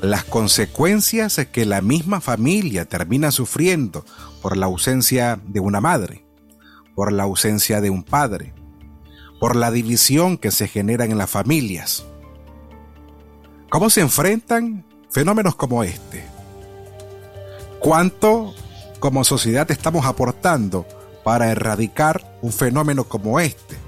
las 0.00 0.24
consecuencias 0.24 1.40
que 1.52 1.64
la 1.64 1.80
misma 1.80 2.20
familia 2.20 2.84
termina 2.86 3.30
sufriendo 3.30 4.04
por 4.42 4.56
la 4.56 4.66
ausencia 4.66 5.40
de 5.46 5.60
una 5.60 5.80
madre, 5.80 6.24
por 6.96 7.12
la 7.12 7.22
ausencia 7.22 7.80
de 7.80 7.90
un 7.90 8.02
padre, 8.02 8.52
por 9.38 9.54
la 9.54 9.70
división 9.70 10.38
que 10.38 10.50
se 10.50 10.66
genera 10.66 11.04
en 11.04 11.16
las 11.16 11.30
familias. 11.30 12.04
¿Cómo 13.72 13.88
se 13.88 14.02
enfrentan 14.02 14.84
fenómenos 15.10 15.54
como 15.54 15.82
este? 15.82 16.22
¿Cuánto 17.78 18.54
como 19.00 19.24
sociedad 19.24 19.70
estamos 19.70 20.04
aportando 20.04 20.86
para 21.24 21.50
erradicar 21.50 22.38
un 22.42 22.52
fenómeno 22.52 23.04
como 23.04 23.40
este? 23.40 23.78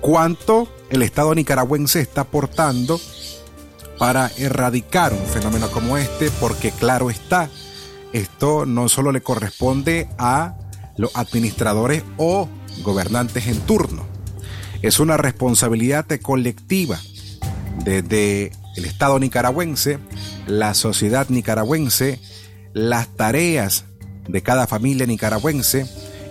¿Cuánto 0.00 0.66
el 0.88 1.02
Estado 1.02 1.34
nicaragüense 1.34 2.00
está 2.00 2.22
aportando 2.22 2.98
para 3.98 4.30
erradicar 4.38 5.12
un 5.12 5.26
fenómeno 5.26 5.70
como 5.70 5.98
este? 5.98 6.30
Porque 6.40 6.70
claro 6.70 7.10
está, 7.10 7.50
esto 8.14 8.64
no 8.64 8.88
solo 8.88 9.12
le 9.12 9.20
corresponde 9.20 10.08
a 10.16 10.54
los 10.96 11.14
administradores 11.16 12.02
o 12.16 12.48
gobernantes 12.82 13.46
en 13.46 13.60
turno. 13.60 14.06
Es 14.80 15.00
una 15.00 15.18
responsabilidad 15.18 16.06
colectiva 16.22 16.98
desde 17.84 18.52
el 18.76 18.84
Estado 18.84 19.18
nicaragüense, 19.18 19.98
la 20.46 20.74
sociedad 20.74 21.28
nicaragüense, 21.28 22.20
las 22.72 23.08
tareas 23.16 23.84
de 24.28 24.42
cada 24.42 24.66
familia 24.66 25.06
nicaragüense 25.06 25.86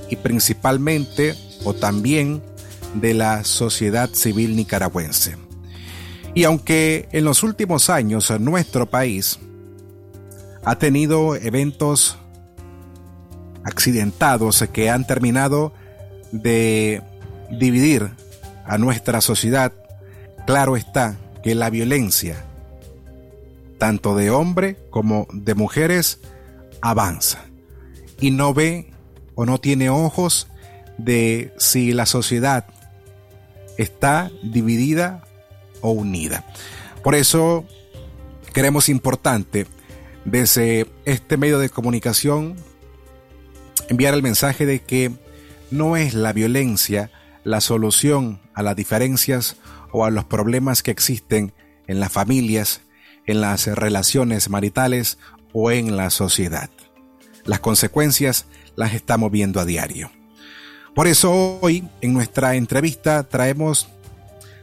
y 0.09 0.15
principalmente 0.15 1.35
o 1.63 1.73
también 1.73 2.41
de 2.93 3.13
la 3.13 3.43
sociedad 3.43 4.09
civil 4.13 4.55
nicaragüense. 4.55 5.35
Y 6.33 6.43
aunque 6.43 7.09
en 7.11 7.25
los 7.25 7.43
últimos 7.43 7.89
años 7.89 8.31
nuestro 8.39 8.89
país 8.89 9.39
ha 10.63 10.77
tenido 10.77 11.35
eventos 11.35 12.17
accidentados 13.63 14.63
que 14.71 14.89
han 14.89 15.05
terminado 15.07 15.73
de 16.31 17.01
dividir 17.49 18.11
a 18.65 18.77
nuestra 18.77 19.21
sociedad, 19.21 19.73
claro 20.45 20.77
está 20.77 21.17
que 21.47 21.55
la 21.55 21.69
violencia, 21.69 22.43
tanto 23.77 24.17
de 24.17 24.31
hombre 24.31 24.75
como 24.89 25.27
de 25.31 25.55
mujeres, 25.55 26.19
avanza 26.81 27.45
y 28.19 28.31
no 28.31 28.53
ve 28.53 28.91
o 29.33 29.45
no 29.45 29.57
tiene 29.57 29.89
ojos 29.89 30.49
de 30.97 31.53
si 31.57 31.93
la 31.93 32.05
sociedad 32.05 32.65
está 33.77 34.29
dividida 34.43 35.23
o 35.79 35.91
unida. 35.91 36.43
Por 37.01 37.15
eso 37.15 37.63
creemos 38.51 38.89
importante 38.89 39.67
desde 40.25 40.85
este 41.05 41.37
medio 41.37 41.59
de 41.59 41.69
comunicación 41.69 42.57
enviar 43.87 44.13
el 44.13 44.21
mensaje 44.21 44.65
de 44.65 44.81
que 44.81 45.13
no 45.71 45.95
es 45.95 46.13
la 46.13 46.33
violencia 46.33 47.09
la 47.45 47.61
solución 47.61 48.41
a 48.53 48.63
las 48.63 48.75
diferencias 48.75 49.55
o 49.91 50.05
a 50.05 50.09
los 50.09 50.25
problemas 50.25 50.83
que 50.83 50.91
existen 50.91 51.53
en 51.87 51.99
las 51.99 52.11
familias, 52.11 52.81
en 53.25 53.41
las 53.41 53.67
relaciones 53.67 54.49
maritales 54.49 55.17
o 55.53 55.71
en 55.71 55.97
la 55.97 56.09
sociedad. 56.09 56.69
Las 57.45 57.59
consecuencias 57.59 58.45
las 58.75 58.93
estamos 58.93 59.31
viendo 59.31 59.59
a 59.59 59.65
diario. 59.65 60.11
Por 60.93 61.07
eso 61.07 61.59
hoy 61.61 61.87
en 62.01 62.13
nuestra 62.13 62.55
entrevista 62.55 63.23
traemos 63.23 63.87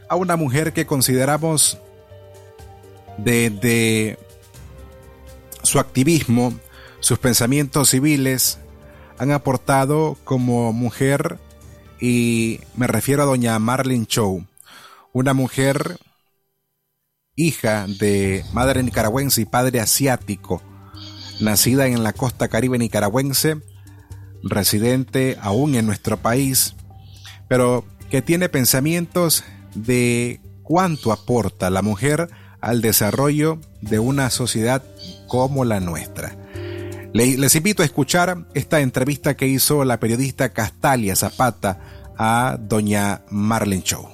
a 0.09 0.15
una 0.15 0.35
mujer 0.35 0.73
que 0.73 0.85
consideramos 0.85 1.77
desde 3.17 4.19
su 5.63 5.79
activismo, 5.79 6.53
sus 6.99 7.19
pensamientos 7.19 7.89
civiles, 7.89 8.59
han 9.17 9.31
aportado 9.31 10.17
como 10.23 10.73
mujer 10.73 11.39
y 11.99 12.59
me 12.75 12.87
refiero 12.87 13.23
a 13.23 13.25
doña 13.25 13.57
Marlene 13.59 14.05
Chow, 14.05 14.45
una 15.15 15.33
mujer 15.33 15.97
hija 17.37 17.85
de 17.87 18.43
madre 18.51 18.83
nicaragüense 18.83 19.39
y 19.39 19.45
padre 19.45 19.79
asiático, 19.79 20.61
nacida 21.39 21.87
en 21.87 22.03
la 22.03 22.11
costa 22.11 22.49
caribe 22.49 22.77
nicaragüense, 22.77 23.61
residente 24.43 25.37
aún 25.41 25.75
en 25.75 25.85
nuestro 25.85 26.17
país, 26.17 26.75
pero 27.47 27.85
que 28.09 28.21
tiene 28.21 28.49
pensamientos 28.49 29.45
de 29.73 30.41
cuánto 30.63 31.13
aporta 31.13 31.69
la 31.69 31.81
mujer 31.81 32.27
al 32.59 32.81
desarrollo 32.81 33.61
de 33.79 33.99
una 33.99 34.29
sociedad 34.29 34.83
como 35.29 35.63
la 35.63 35.79
nuestra. 35.79 36.35
Les 37.13 37.55
invito 37.55 37.83
a 37.83 37.85
escuchar 37.85 38.47
esta 38.53 38.81
entrevista 38.81 39.37
que 39.37 39.47
hizo 39.47 39.85
la 39.85 39.97
periodista 39.97 40.49
Castalia 40.49 41.15
Zapata 41.15 42.11
a 42.17 42.57
doña 42.59 43.21
Marlene 43.29 43.81
Show. 43.81 44.09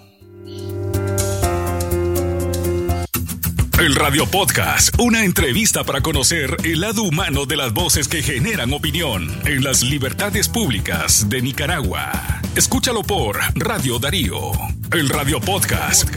El 3.81 3.95
Radio 3.95 4.29
Podcast, 4.29 4.93
una 4.99 5.25
entrevista 5.25 5.83
para 5.83 6.01
conocer 6.01 6.55
el 6.63 6.81
lado 6.81 7.01
humano 7.01 7.47
de 7.47 7.57
las 7.57 7.73
voces 7.73 8.07
que 8.07 8.21
generan 8.21 8.73
opinión 8.73 9.27
en 9.47 9.63
las 9.63 9.81
libertades 9.81 10.47
públicas 10.47 11.27
de 11.29 11.41
Nicaragua. 11.41 12.11
Escúchalo 12.55 13.01
por 13.01 13.39
Radio 13.55 13.97
Darío, 13.97 14.51
el 14.91 15.09
Radio 15.09 15.41
Podcast. 15.41 16.07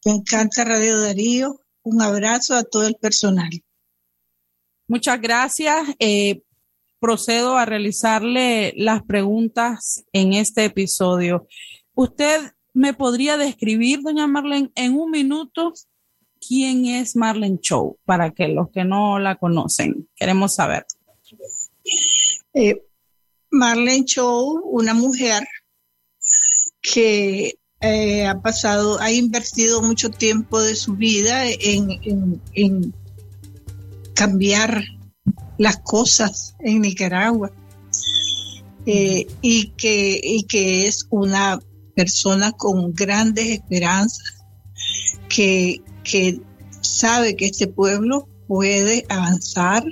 me 0.06 0.12
encanta 0.14 0.66
Radio 0.66 1.00
Darío. 1.00 1.60
Un 1.84 2.02
abrazo 2.02 2.56
a 2.56 2.64
todo 2.64 2.88
el 2.88 2.96
personal. 2.96 3.50
Muchas 4.88 5.22
gracias. 5.22 5.90
Eh, 6.00 6.42
procedo 7.00 7.58
a 7.58 7.66
realizarle 7.66 8.74
las 8.78 9.04
preguntas 9.04 10.06
en 10.14 10.34
este 10.34 10.66
episodio. 10.66 11.48
¿Usted 11.94 12.54
me 12.74 12.94
podría 12.94 13.38
describir, 13.38 14.02
doña 14.02 14.28
Marlene, 14.28 14.72
en 14.76 14.98
un 14.98 15.12
minuto 15.12 15.74
quién 16.46 16.86
es 16.86 17.16
Marlene 17.16 17.60
Chow 17.60 17.98
para 18.06 18.32
que 18.32 18.48
los 18.48 18.70
que 18.72 18.84
no 18.84 19.20
la 19.20 19.36
conocen 19.36 20.10
queremos 20.16 20.56
saber? 20.56 20.86
Eh, 22.54 22.82
Marlene 23.52 24.06
Chow, 24.06 24.62
una 24.66 24.94
mujer 24.94 25.44
que 26.82 27.56
eh, 27.84 28.26
ha 28.26 28.40
pasado, 28.40 28.98
ha 29.02 29.12
invertido 29.12 29.82
mucho 29.82 30.10
tiempo 30.10 30.62
de 30.62 30.74
su 30.76 30.96
vida 30.96 31.44
en, 31.46 32.94
cambiar 34.16 34.86
las 35.58 35.78
cosas 35.78 36.56
en 36.60 36.82
Nicaragua 36.82 37.52
eh, 38.86 39.28
y, 39.42 39.74
que, 39.76 40.88
es 40.88 41.08
una 41.10 41.60
persona 41.94 42.54
con 42.54 42.94
grandes 42.94 43.48
esperanzas, 43.48 44.46
que 45.28 45.82
sabe 46.80 47.36
que 47.36 47.48
este 47.48 47.68
pueblo 47.68 48.30
puede 48.48 49.06
avanzar 49.10 49.84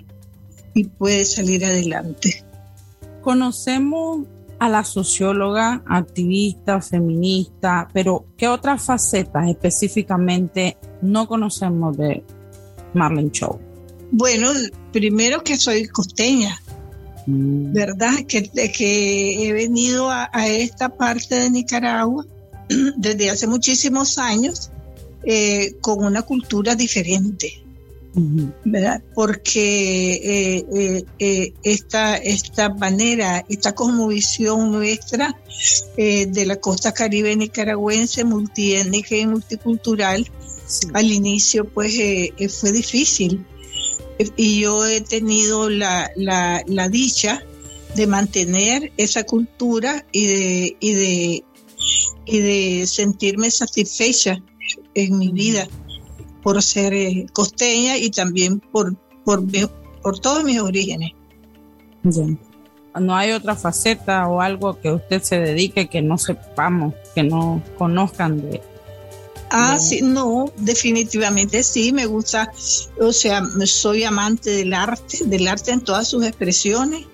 y 0.74 0.86
puede 0.86 1.26
salir 1.26 1.66
adelante. 1.66 2.46
Conocemos 3.22 4.28
a 4.62 4.70
la 4.70 4.84
socióloga, 4.84 5.84
activista, 5.88 6.82
feminista, 6.82 7.88
pero 7.92 8.28
¿qué 8.38 8.48
otras 8.48 8.84
facetas 8.84 9.50
específicamente 9.50 10.78
no 11.02 11.28
conocemos 11.28 11.98
de 11.98 12.24
Marlene 12.94 13.32
Chow? 13.32 13.60
Bueno, 14.12 14.52
primero 14.92 15.44
que 15.44 15.58
soy 15.58 15.88
costeña, 15.88 16.62
mm. 17.26 17.74
¿verdad? 17.74 18.14
Que, 18.28 18.44
que 18.52 19.48
he 19.48 19.52
venido 19.52 20.12
a, 20.12 20.30
esta 20.46 20.90
parte 20.90 21.34
de 21.38 21.50
Nicaragua 21.50 22.24
desde 22.98 23.32
hace 23.32 23.48
muchísimos 23.48 24.20
años 24.20 24.70
eh, 25.24 25.74
con 25.82 26.06
una 26.06 26.22
cultura 26.22 26.76
diferente. 26.76 27.61
¿Verdad? 28.14 29.02
Porque 29.16 30.14
eh, 30.14 30.66
eh, 30.76 31.04
eh, 31.20 31.54
esta, 31.64 32.18
esta 32.18 32.70
manera, 32.70 33.46
esta 33.48 33.74
cosmovisión 33.74 34.72
nuestra 34.72 35.40
de 35.96 36.46
la 36.46 36.58
costa 36.58 36.94
caribe 36.94 37.36
nicaragüense, 37.36 38.24
multiétnica 38.24 39.16
y 39.16 39.28
multicultural, 39.28 40.30
al 40.94 41.12
inicio 41.12 41.66
pues 41.66 41.94
fue 42.50 42.72
difícil. 42.72 43.46
Y 44.36 44.62
yo 44.62 44.86
he 44.86 45.02
tenido 45.02 45.70
la, 45.70 46.12
la, 46.16 46.64
la, 46.68 46.90
dicha 46.90 47.44
de 47.96 48.06
mantener 48.06 48.92
esa 48.98 49.24
cultura 49.24 50.06
y 50.12 50.28
de, 50.28 50.78
y 50.80 50.94
de, 50.94 51.44
y 52.26 52.40
de 52.40 52.88
sentirme 52.88 53.50
satisfecha 53.50 54.42
en 54.94 55.18
mi 55.18 55.32
vida 55.32 55.68
por 56.42 56.62
ser 56.62 56.94
eh, 56.94 57.26
costeña 57.34 57.98
y 57.98 58.10
también 58.10 58.60
por, 58.60 58.96
por, 59.24 59.44
por 60.02 60.20
todos 60.20 60.44
mis 60.44 60.60
orígenes. 60.60 61.12
No 63.00 63.16
hay 63.16 63.32
otra 63.32 63.56
faceta 63.56 64.28
o 64.28 64.42
algo 64.42 64.80
que 64.80 64.92
usted 64.92 65.22
se 65.22 65.40
dedique 65.40 65.88
que 65.88 66.02
no 66.02 66.18
sepamos, 66.18 66.94
que 67.16 67.24
no 67.24 67.64
conozcan 67.78 68.42
de. 68.42 68.62
Ah, 69.50 69.78
sí, 69.80 70.02
no, 70.02 70.52
definitivamente 70.58 71.62
sí, 71.64 71.92
me 71.92 72.06
gusta, 72.06 72.52
o 73.00 73.12
sea, 73.12 73.44
soy 73.66 74.06
amante 74.06 74.50
del 74.50 74.74
arte, 74.74 75.20
del 75.26 75.48
arte 75.48 75.72
en 75.72 75.82
todas 75.82 76.08
sus 76.08 76.26
expresiones, 76.26 77.06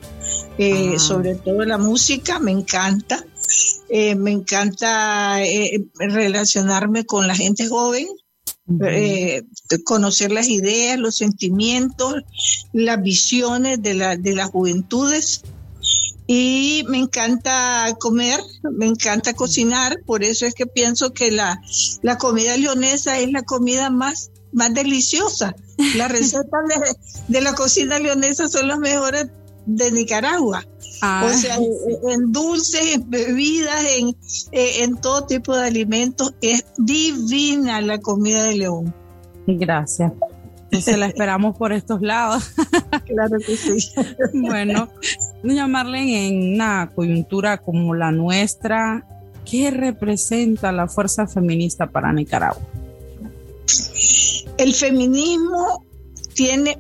eh, 0.60 0.94
ah. 0.96 1.00
sobre 1.00 1.36
todo 1.36 1.66
la 1.66 1.78
música, 1.78 2.40
me 2.40 2.52
encanta. 2.52 3.26
Eh, 3.90 4.16
me 4.16 4.32
encanta 4.32 5.40
relacionarme 5.98 7.06
con 7.06 7.26
la 7.26 7.34
gente 7.34 7.66
joven, 7.68 8.06
eh, 8.86 9.44
conocer 9.86 10.32
las 10.32 10.48
ideas, 10.48 11.00
los 11.00 11.16
sentimientos, 11.16 12.16
las 12.74 13.02
visiones 13.02 13.82
de, 13.82 13.94
la, 13.94 14.18
de 14.18 14.36
las 14.36 14.50
juventudes. 14.50 15.44
Y 16.30 16.84
me 16.90 16.98
encanta 16.98 17.96
comer, 18.00 18.42
me 18.74 18.86
encanta 18.86 19.34
cocinar, 19.34 19.98
por 20.06 20.24
eso 20.26 20.46
es 20.46 20.54
que 20.54 20.66
pienso 20.66 21.14
que 21.14 21.32
la, 21.32 21.62
la 22.02 22.18
comida 22.18 22.58
leonesa 22.58 23.18
es 23.18 23.32
la 23.32 23.44
comida 23.44 23.90
más, 23.90 24.32
más 24.52 24.74
deliciosa. 24.74 25.56
Las 25.96 26.12
recetas 26.12 26.62
de, 26.68 27.34
de 27.34 27.42
la 27.42 27.54
cocina 27.54 27.98
leonesa 28.00 28.50
son 28.50 28.68
las 28.68 28.80
mejores 28.80 29.28
de 29.66 29.92
Nicaragua. 29.92 30.66
Ah. 31.02 31.28
O 31.30 31.34
sea, 31.34 31.58
en 31.58 32.32
dulces, 32.32 32.96
en 32.96 33.10
bebidas, 33.10 33.86
en, 33.98 34.10
eh, 34.52 34.84
en 34.84 34.98
todo 34.98 35.26
tipo 35.26 35.56
de 35.56 35.68
alimentos. 35.68 36.34
Es 36.42 36.66
divina 36.78 37.82
la 37.82 38.00
comida 38.00 38.44
de 38.44 38.56
León. 38.56 38.94
Gracias. 39.48 40.12
Se 40.72 40.98
la 40.98 41.08
esperamos 41.08 41.58
por 41.58 41.72
estos 41.74 42.02
lados. 42.02 42.52
Claro 43.06 43.38
que 43.40 43.56
sí. 43.56 43.94
Bueno, 44.34 44.90
doña 45.42 45.66
Marlene, 45.66 46.28
en 46.28 46.56
una 46.56 46.92
coyuntura 46.94 47.58
como 47.58 47.96
la 47.96 48.12
nuestra, 48.12 49.08
¿qué 49.50 49.72
representa 49.72 50.74
la 50.74 50.90
fuerza 50.90 51.26
feminista 51.26 51.88
para 51.88 52.12
Nicaragua? 52.12 52.62
El 54.58 54.74
feminismo 54.74 55.86
tiene 56.34 56.80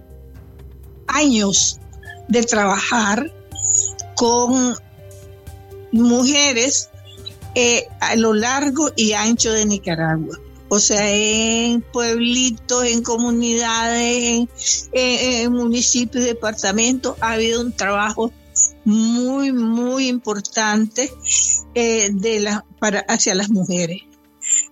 años 1.07 1.79
de 2.27 2.43
trabajar 2.43 3.31
con 4.17 4.75
mujeres 5.91 6.89
eh, 7.55 7.87
a 8.01 8.15
lo 8.15 8.33
largo 8.33 8.91
y 8.95 9.13
ancho 9.13 9.53
de 9.53 9.65
Nicaragua. 9.65 10.37
O 10.69 10.79
sea, 10.79 11.09
en 11.09 11.81
pueblitos, 11.81 12.83
en 12.83 13.03
comunidades, 13.03 14.49
en, 14.91 15.53
municipios, 15.53 16.25
departamentos, 16.25 17.15
ha 17.21 17.33
habido 17.33 17.61
un 17.61 17.71
trabajo 17.71 18.33
muy, 18.83 19.53
muy 19.53 20.07
importante 20.07 21.13
eh, 21.75 22.09
de 22.11 22.39
la, 22.41 22.65
para, 22.79 22.99
hacia 23.01 23.35
las 23.35 23.49
mujeres. 23.49 24.01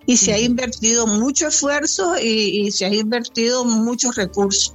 Y 0.05 0.17
se 0.17 0.33
ha 0.33 0.39
invertido 0.39 1.05
mucho 1.05 1.47
esfuerzo 1.47 2.17
y, 2.17 2.65
y 2.67 2.71
se 2.71 2.85
ha 2.85 2.93
invertido 2.93 3.63
muchos 3.63 4.15
recursos. 4.15 4.73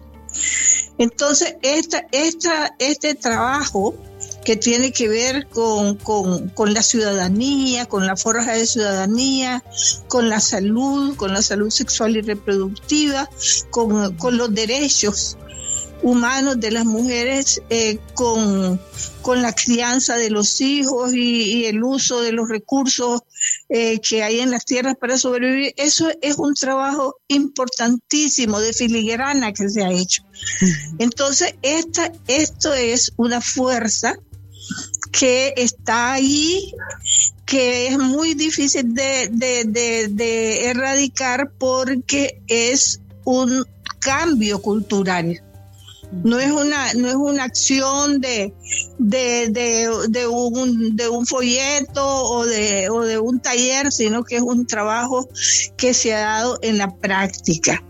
Entonces, 0.97 1.57
esta, 1.63 2.07
esta, 2.13 2.75
este 2.79 3.15
trabajo 3.15 3.95
que 4.45 4.57
tiene 4.57 4.93
que 4.93 5.09
ver 5.09 5.47
con, 5.49 5.99
la 6.73 6.83
ciudadanía, 6.83 7.87
con 7.87 8.07
la 8.07 8.17
forja 8.17 8.53
de 8.53 8.67
ciudadanía, 8.67 9.63
con 10.09 10.29
la 10.29 10.41
salud, 10.41 11.17
con 11.17 11.33
la 11.33 11.43
salud 11.43 11.71
sexual 11.71 12.17
y 12.17 12.23
reproductiva, 12.23 13.29
con, 13.71 14.17
los 14.37 14.55
derechos 14.55 15.37
humanos 16.03 16.59
de 16.59 16.71
las 16.71 16.87
mujeres, 16.87 17.61
eh, 17.69 17.99
con, 18.15 18.81
la 19.37 19.53
crianza 19.53 20.17
de 20.17 20.31
los 20.31 20.61
hijos 20.61 21.13
y, 21.15 21.67
el 21.67 21.85
uso 21.85 22.21
de 22.21 22.33
los 22.33 22.49
recursos 22.49 23.21
eh, 23.69 24.01
que 24.01 24.23
hay 24.25 24.41
en 24.41 24.51
las 24.51 24.65
tierras 24.65 24.97
para 24.97 25.19
sobrevivir. 25.19 25.75
Eso 25.77 26.11
es 26.23 26.37
un 26.37 26.55
trabajo 26.55 27.17
importantísimo 27.29 28.59
de 28.61 28.73
filigrana 28.73 29.53
que 29.53 29.69
se 29.69 29.85
ha 29.85 29.93
hecho. 29.93 30.25
Entonces, 30.99 31.55
esta, 31.63 32.11
esto 32.27 32.73
es 32.75 33.13
una 33.17 33.41
fuerza 33.41 34.19
que 35.13 35.55
está 35.57 36.13
ahí, 36.13 36.73
que 37.47 37.89
es 37.89 37.99
muy 37.99 38.35
difícil 38.35 38.95
de, 38.95 40.71
erradicar 40.71 41.53
porque 41.59 42.41
es 42.47 43.01
un 43.25 43.65
cambio 43.99 44.61
cultural. 44.63 45.43
No 46.25 46.41
es 46.41 46.51
una, 46.51 46.93
no 46.95 47.09
es 47.09 47.15
una 47.15 47.45
acción 47.45 48.21
de, 48.21 48.53
de, 48.99 50.29
un, 50.29 50.97
de 50.97 51.09
un 51.09 51.25
folleto 51.25 52.05
o 52.05 52.47
de, 52.47 52.89
o 52.91 53.03
de 53.03 53.19
un 53.19 53.39
taller, 53.39 53.93
sino 53.93 54.25
que 54.25 54.37
es 54.37 54.43
un 54.43 54.67
trabajo 54.67 55.29
que 55.77 55.95
se 55.95 56.15
ha 56.15 56.21
dado 56.21 56.59
en 56.63 56.79
la 56.79 56.97
práctica. 56.97 57.83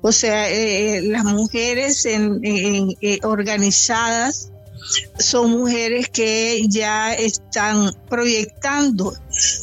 O 0.00 0.12
sea, 0.12 0.48
eh, 0.48 1.02
las 1.02 1.24
mujeres 1.24 2.06
en, 2.06 2.40
eh, 2.44 3.18
organizadas 3.24 4.52
son 5.18 5.50
mujeres 5.50 6.08
que 6.08 6.64
ya 6.68 7.14
están 7.14 7.94
proyectando 8.08 9.14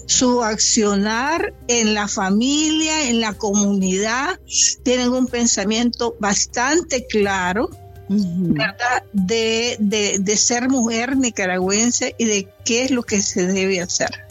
su 0.08 0.44
accionar 0.44 1.54
en 1.68 1.94
la 1.94 2.08
familia, 2.08 3.10
en 3.10 3.22
la 3.22 3.34
comunidad, 3.34 4.40
tienen 4.84 5.10
un 5.10 5.28
pensamiento 5.28 6.16
bastante 6.20 7.06
claro. 7.08 7.70
¿verdad? 8.10 9.04
De, 9.14 9.78
de, 9.80 10.38
ser 10.38 10.70
mujer 10.70 11.18
nicaragüense 11.18 12.14
y 12.18 12.26
de 12.26 12.48
qué 12.66 12.84
es 12.84 12.92
lo 12.92 13.02
que 13.02 13.22
se 13.22 13.48
debe 13.48 13.82
hacer. 13.82 14.28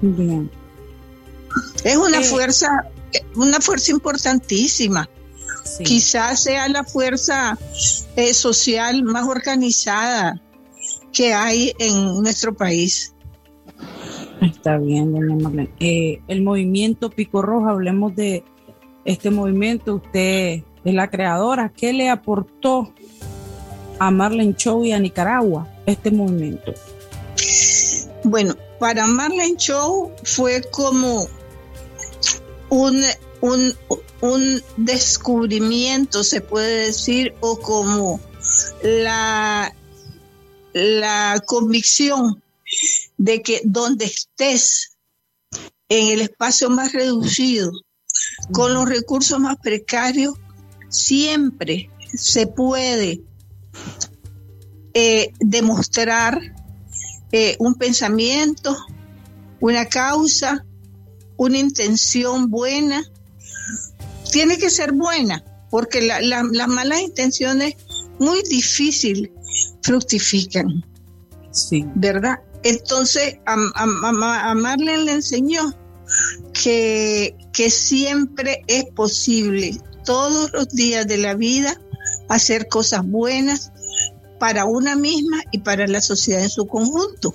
Bien. 0.00 0.50
Es 1.84 1.96
una 1.96 2.20
eh, 2.20 2.24
fuerza, 2.24 2.68
una 3.36 3.60
fuerza 3.60 3.92
importantísima. 3.92 5.08
Quizás 5.82 6.42
sea 6.42 6.68
la 6.68 6.84
fuerza 6.84 7.58
eh, 8.16 8.34
social 8.34 9.02
más 9.02 9.26
organizada 9.26 10.40
que 11.12 11.32
hay 11.32 11.72
en 11.78 12.22
nuestro 12.22 12.54
país. 12.54 13.14
Está 14.40 14.78
bien, 14.78 15.12
doña 15.12 15.36
Marlene. 15.36 15.70
Eh, 15.80 16.20
el 16.28 16.42
movimiento 16.42 17.10
Pico 17.10 17.42
Rojo, 17.42 17.68
hablemos 17.68 18.14
de 18.16 18.44
este 19.04 19.30
movimiento. 19.30 19.96
Usted 19.96 20.62
es 20.84 20.94
la 20.94 21.10
creadora. 21.10 21.72
¿Qué 21.74 21.92
le 21.92 22.08
aportó 22.08 22.92
a 23.98 24.10
Marlene 24.10 24.54
Show 24.54 24.84
y 24.84 24.92
a 24.92 24.98
Nicaragua 24.98 25.68
este 25.86 26.10
movimiento? 26.10 26.72
Bueno, 28.24 28.54
para 28.78 29.06
Marlene 29.06 29.56
Show 29.56 30.12
fue 30.24 30.62
como 30.70 31.26
un, 32.70 33.02
un, 33.40 33.74
un 34.20 34.62
descubrimiento, 34.76 36.22
se 36.24 36.40
puede 36.40 36.86
decir, 36.86 37.34
o 37.40 37.58
como 37.58 38.20
la, 38.82 39.74
la 40.72 41.42
convicción 41.46 42.42
de 43.16 43.42
que 43.42 43.60
donde 43.64 44.06
estés, 44.06 44.96
en 45.88 46.06
el 46.08 46.20
espacio 46.20 46.70
más 46.70 46.92
reducido, 46.92 47.72
con 48.52 48.72
los 48.74 48.88
recursos 48.88 49.40
más 49.40 49.56
precarios, 49.56 50.34
siempre 50.88 51.90
se 52.14 52.46
puede 52.46 53.22
eh, 54.94 55.32
demostrar 55.40 56.40
eh, 57.32 57.56
un 57.58 57.74
pensamiento, 57.74 58.76
una 59.60 59.86
causa, 59.86 60.64
una 61.36 61.58
intención 61.58 62.50
buena 62.50 63.02
tiene 64.30 64.58
que 64.58 64.70
ser 64.70 64.92
buena, 64.92 65.44
porque 65.70 66.02
las 66.02 66.68
malas 66.68 67.00
intenciones 67.00 67.76
muy 68.18 68.42
difícil 68.42 69.32
fructifican. 69.82 70.84
Sí. 71.52 71.84
¿Verdad? 71.94 72.40
Entonces, 72.62 73.38
a, 73.46 73.56
a, 73.74 74.54
Marlene 74.54 75.04
le 75.04 75.12
enseñó 75.12 75.74
que, 76.52 77.34
que 77.52 77.70
siempre 77.70 78.62
es 78.66 78.84
posible 78.94 79.80
todos 80.04 80.52
los 80.52 80.68
días 80.68 81.06
de 81.06 81.16
la 81.16 81.34
vida 81.34 81.80
hacer 82.28 82.68
cosas 82.68 83.04
buenas 83.04 83.72
para 84.40 84.64
una 84.64 84.96
misma 84.96 85.42
y 85.52 85.58
para 85.58 85.86
la 85.86 86.00
sociedad 86.00 86.42
en 86.42 86.48
su 86.48 86.66
conjunto. 86.66 87.34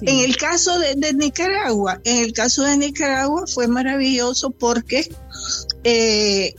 En 0.00 0.20
el 0.20 0.36
caso 0.36 0.78
de, 0.78 1.12
Nicaragua, 1.12 2.00
en 2.04 2.24
el 2.24 2.32
caso 2.32 2.62
de 2.64 2.78
Nicaragua 2.78 3.44
fue 3.46 3.68
maravilloso 3.68 4.50
porque 4.50 5.14
eh, 5.84 6.54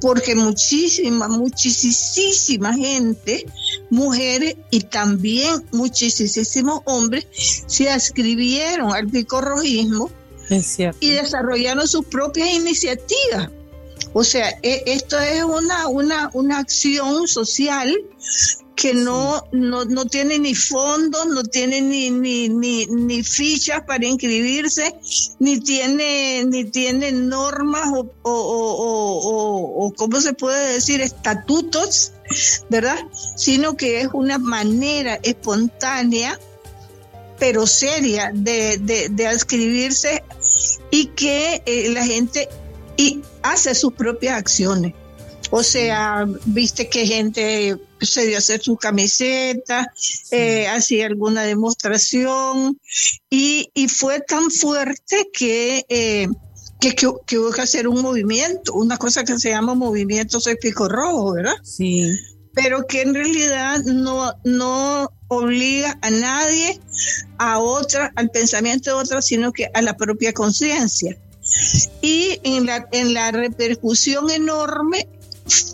porque 0.00 0.34
muchísima, 0.34 1.28
muchísima 1.28 2.74
gente, 2.74 3.46
mujeres 3.90 4.56
y 4.70 4.80
también 4.80 5.64
muchísimos 5.72 6.80
hombres 6.84 7.26
se 7.66 7.90
ascribieron 7.90 8.92
al 8.92 9.08
picorrojismo 9.08 10.10
y 11.00 11.10
desarrollaron 11.10 11.88
sus 11.88 12.06
propias 12.06 12.48
iniciativas. 12.50 13.50
O 14.18 14.24
sea, 14.24 14.48
e, 14.62 14.82
esto 14.86 15.18
es 15.18 15.44
una, 15.44 15.88
una, 15.88 16.30
una 16.32 16.60
acción 16.60 17.28
social 17.28 17.94
que 18.74 18.94
no, 18.94 19.44
no, 19.52 19.84
no, 19.84 20.06
tiene 20.06 20.38
ni 20.38 20.54
fondos, 20.54 21.26
no 21.26 21.44
tiene 21.44 21.82
ni, 21.82 22.08
ni, 22.08 22.48
ni, 22.48 22.86
ni, 22.86 23.22
fichas 23.22 23.82
para 23.82 24.06
inscribirse, 24.06 24.94
ni 25.38 25.60
tiene, 25.60 26.46
ni 26.46 26.64
tiene 26.64 27.12
normas 27.12 27.88
o, 27.92 28.10
o, 28.22 28.32
o, 28.32 29.84
o, 29.84 29.92
¿cómo 29.92 30.18
se 30.22 30.32
puede 30.32 30.72
decir? 30.72 31.02
Estatutos, 31.02 32.12
¿verdad? 32.70 32.96
Sino 33.36 33.76
que 33.76 34.00
es 34.00 34.08
una 34.14 34.38
manera 34.38 35.20
espontánea, 35.24 36.40
pero 37.38 37.66
seria, 37.66 38.30
de, 38.32 38.78
de, 38.78 39.10
de 39.10 39.26
adscribirse 39.26 40.24
y 40.90 41.08
que 41.08 41.62
eh, 41.66 41.90
la 41.90 42.02
gente 42.02 42.48
y 42.96 43.22
hace 43.42 43.74
sus 43.74 43.92
propias 43.92 44.38
acciones. 44.38 44.94
O 45.50 45.62
sea, 45.62 46.26
viste 46.46 46.88
que 46.88 47.06
gente 47.06 47.76
se 48.00 48.26
dio 48.26 48.36
a 48.36 48.38
hacer 48.38 48.60
su 48.60 48.76
camiseta, 48.76 49.92
eh, 50.30 50.66
hacía 50.68 51.06
alguna 51.06 51.42
demostración 51.42 52.80
y, 53.30 53.70
fue 53.88 54.20
tan 54.20 54.50
fuerte 54.50 55.28
que, 55.32 55.86
eh, 55.88 56.26
que, 56.80 56.94
que, 56.94 57.38
hubo 57.38 57.50
que 57.52 57.62
hacer 57.62 57.86
un 57.86 58.02
movimiento, 58.02 58.74
una 58.74 58.98
cosa 58.98 59.24
que 59.24 59.38
se 59.38 59.50
llama 59.50 59.74
movimiento 59.74 60.40
Soy 60.40 60.56
Pico 60.56 60.88
Rojo, 60.88 61.34
¿verdad? 61.34 61.54
Sí. 61.62 62.18
Pero 62.52 62.86
que 62.86 63.02
en 63.02 63.14
realidad 63.14 63.80
no, 63.84 64.32
no 64.44 65.10
obliga 65.28 65.98
a 66.02 66.10
nadie 66.10 66.80
a 67.38 67.58
otra, 67.58 68.12
al 68.16 68.30
pensamiento 68.30 68.90
de 68.90 69.02
otra, 69.02 69.22
sino 69.22 69.52
que 69.52 69.68
a 69.72 69.82
la 69.82 69.96
propia 69.96 70.32
conciencia. 70.32 71.16
Y 72.00 72.40
en 72.44 72.66
la, 72.66 72.88
en 72.92 73.14
la 73.14 73.32
repercusión 73.32 74.30
enorme 74.30 75.08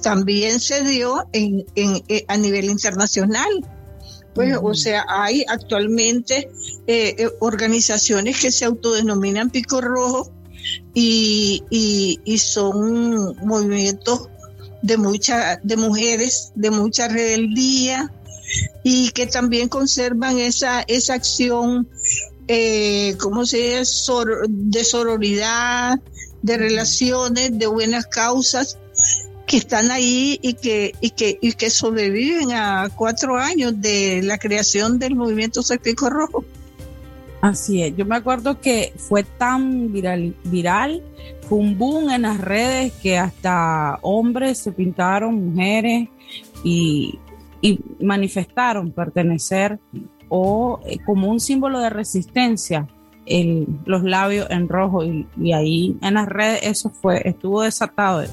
también 0.03 0.61
se 0.61 0.83
dio 0.85 1.27
en, 1.33 1.65
eh, 1.77 2.25
a 2.29 2.37
nivel 2.37 2.67
internacional. 2.67 3.49
Pues, 4.35 4.57
o 4.63 4.75
sea, 4.75 5.05
hay 5.09 5.45
actualmente 5.47 6.51
eh, 6.87 7.15
eh, 7.19 7.29
organizaciones 7.41 8.41
que 8.41 8.51
se 8.51 8.65
autodenominan 8.65 9.51
Pico 9.51 9.83
Rojo 9.83 10.33
y, 10.95 11.63
y, 12.25 12.39
son 12.39 13.37
movimientos 13.45 14.29
de 14.81 14.97
mucha, 14.97 15.61
de 15.63 15.77
mujeres, 15.77 16.53
de 16.55 16.71
mucha 16.71 17.09
rebeldía 17.09 18.11
y 18.83 19.11
que 19.11 19.27
también 19.27 19.69
conservan 19.69 20.39
esa, 20.39 20.83
esa 20.83 21.15
acción, 21.15 21.89
eh, 22.49 23.17
¿cómo 23.19 23.47
se 23.47 23.79
dice? 23.79 24.13
de 24.49 24.85
sororidad, 24.85 26.01
de 26.43 26.57
relaciones, 26.57 27.59
de 27.59 27.67
buenas 27.67 28.07
causas 28.07 28.79
que 29.47 29.57
están 29.57 29.91
ahí 29.91 30.39
y 30.43 30.55
que, 30.55 30.95
y 31.01 31.11
que, 31.11 31.39
y 31.41 31.53
que 31.53 31.71
sobreviven 31.71 32.53
a 32.53 32.89
cuatro 32.95 33.37
años 33.37 33.81
de 33.81 34.23
la 34.23 34.39
creación 34.39 34.99
del 34.99 35.15
movimiento 35.15 35.61
Pico 35.83 36.09
Rojo. 36.11 36.45
Así 37.41 37.83
es, 37.83 37.97
yo 37.97 38.07
me 38.07 38.17
acuerdo 38.17 38.61
que 38.61 38.93
fue 38.97 39.25
tan 39.25 39.93
viral, 39.93 40.37
viral, 40.45 41.03
fue 41.49 41.59
un 41.59 41.77
boom 41.77 42.11
en 42.11 42.23
las 42.23 42.41
redes 42.41 42.93
que 43.03 43.19
hasta 43.19 43.99
hombres 44.03 44.59
se 44.59 44.71
pintaron, 44.71 45.51
mujeres 45.51 46.09
y, 46.63 47.19
y 47.61 47.81
manifestaron 48.01 48.93
pertenecer 48.93 49.81
o 50.35 50.81
eh, 50.87 50.99
como 51.05 51.29
un 51.29 51.41
símbolo 51.41 51.79
de 51.79 51.91
resistencia 51.91 52.89
el, 53.27 53.67
los 53.85 54.03
labios 54.03 54.47
en 54.49 54.67
rojo 54.67 55.05
y, 55.05 55.27
y, 55.39 55.53
ahí 55.53 55.97
en 56.01 56.15
las 56.15 56.27
redes 56.27 56.61
eso 56.63 56.89
fue 56.91 57.21
estuvo 57.29 57.61
desatado 57.61 58.25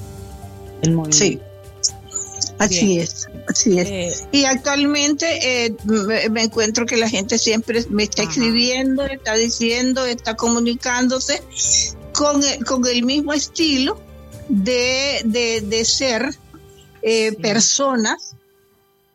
Sí. 1.10 1.38
Así 2.58 2.98
es, 2.98 3.26
así 3.48 3.78
es. 3.78 3.88
Eh, 3.88 4.28
y 4.32 4.44
actualmente 4.44 5.66
eh, 5.66 5.74
me, 6.30 6.42
encuentro 6.42 6.86
que 6.86 6.96
la 6.96 7.08
gente 7.08 7.38
siempre 7.38 7.84
me 7.90 8.04
está 8.04 8.22
escribiendo, 8.22 9.04
está 9.04 9.34
diciendo, 9.34 10.06
está 10.06 10.36
comunicándose 10.36 11.42
con, 12.12 12.42
con 12.66 12.86
el 12.86 13.04
mismo 13.04 13.34
estilo 13.34 14.00
de, 14.48 15.22
de, 15.24 15.84
ser 15.84 16.34
eh, 17.02 17.32
personas 17.32 18.36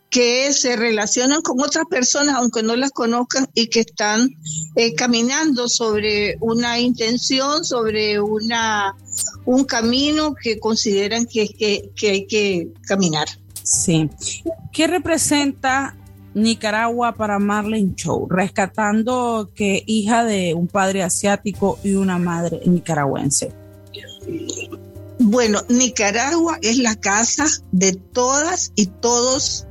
que 0.09 0.53
se 0.53 0.75
relacionan 0.75 1.41
con 1.41 1.61
otras 1.61 1.85
personas, 1.89 2.35
aunque 2.35 2.63
no 2.63 2.75
las 2.75 2.91
conozcan, 2.91 3.47
y 3.53 3.67
que 3.67 3.81
están 3.81 4.29
caminando 4.95 5.67
sobre 5.67 6.37
una 6.39 6.79
intención, 6.79 7.65
sobre 7.65 8.19
una 8.21 8.95
un 9.45 9.63
camino 9.63 10.35
que 10.35 10.59
consideran 10.59 11.25
que, 11.25 11.47
que, 11.47 12.09
hay 12.09 12.25
que 12.25 12.69
caminar. 12.87 13.27
Sí. 13.63 14.09
¿Qué 14.71 14.87
representa 14.87 15.95
Nicaragua 16.33 17.13
para 17.13 17.39
Marlene 17.39 17.95
Chow, 17.95 18.27
rescatando 18.29 19.51
que 19.55 19.83
hija 19.85 20.25
de 20.25 20.53
un 20.53 20.67
padre 20.67 21.03
asiático 21.03 21.79
y 21.83 21.95
una 21.95 22.17
madre 22.17 22.61
nicaragüense? 22.65 23.51
Bueno, 25.17 25.61
Nicaragua 25.69 26.57
es 26.61 26.77
la 26.77 26.95
casa 26.95 27.45
de 27.71 27.93
todas 27.93 28.73
y 28.75 28.87
todos 28.87 29.64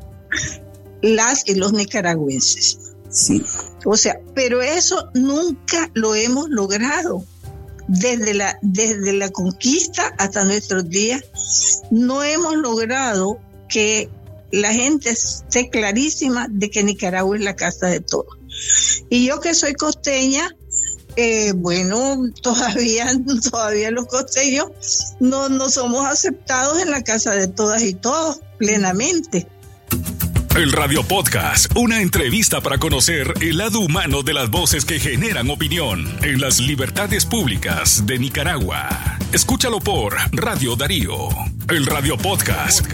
las 1.02 1.46
y 1.46 1.54
los 1.54 1.72
nicaragüenses. 1.72 2.78
Sí. 3.10 3.42
O 3.84 3.96
sea, 3.96 4.18
pero 4.34 4.62
eso 4.62 5.10
nunca 5.14 5.90
lo 5.94 6.14
hemos 6.14 6.48
logrado 6.48 7.24
desde 7.88 8.34
la, 8.34 8.58
desde 8.62 9.12
la 9.12 9.30
conquista 9.30 10.14
hasta 10.18 10.44
nuestros 10.44 10.88
días, 10.88 11.22
no 11.90 12.22
hemos 12.22 12.56
logrado 12.56 13.38
que 13.68 14.08
la 14.50 14.72
gente 14.72 15.10
esté 15.10 15.68
clarísima 15.68 16.46
de 16.50 16.70
que 16.70 16.82
Nicaragua 16.82 17.36
es 17.36 17.42
la 17.42 17.56
casa 17.56 17.88
de 17.88 18.00
todos. 18.00 18.38
Y 19.10 19.26
yo 19.26 19.40
que 19.40 19.54
soy 19.54 19.74
costeña, 19.74 20.56
eh, 21.16 21.52
bueno, 21.52 22.30
todavía, 22.42 23.10
todavía 23.50 23.90
los 23.90 24.06
costeños 24.06 24.70
no, 25.20 25.48
no 25.48 25.68
somos 25.68 26.06
aceptados 26.06 26.80
en 26.80 26.90
la 26.90 27.02
casa 27.02 27.32
de 27.32 27.48
todas 27.48 27.82
y 27.82 27.94
todos 27.94 28.40
plenamente. 28.58 29.46
El 30.56 30.70
Radio 30.70 31.02
Podcast, 31.02 31.76
una 31.76 32.00
entrevista 32.00 32.60
para 32.60 32.78
conocer 32.78 33.34
el 33.40 33.58
lado 33.58 33.80
humano 33.80 34.22
de 34.22 34.32
las 34.32 34.50
voces 34.50 34.84
que 34.84 35.00
generan 35.00 35.50
opinión 35.50 36.06
en 36.22 36.40
las 36.40 36.60
libertades 36.60 37.26
públicas 37.26 38.06
de 38.06 38.20
Nicaragua. 38.20 39.18
Escúchalo 39.32 39.80
por 39.80 40.14
Radio 40.30 40.76
Darío, 40.76 41.28
el 41.68 41.86
Radio 41.86 42.16
Podcast. 42.16 42.86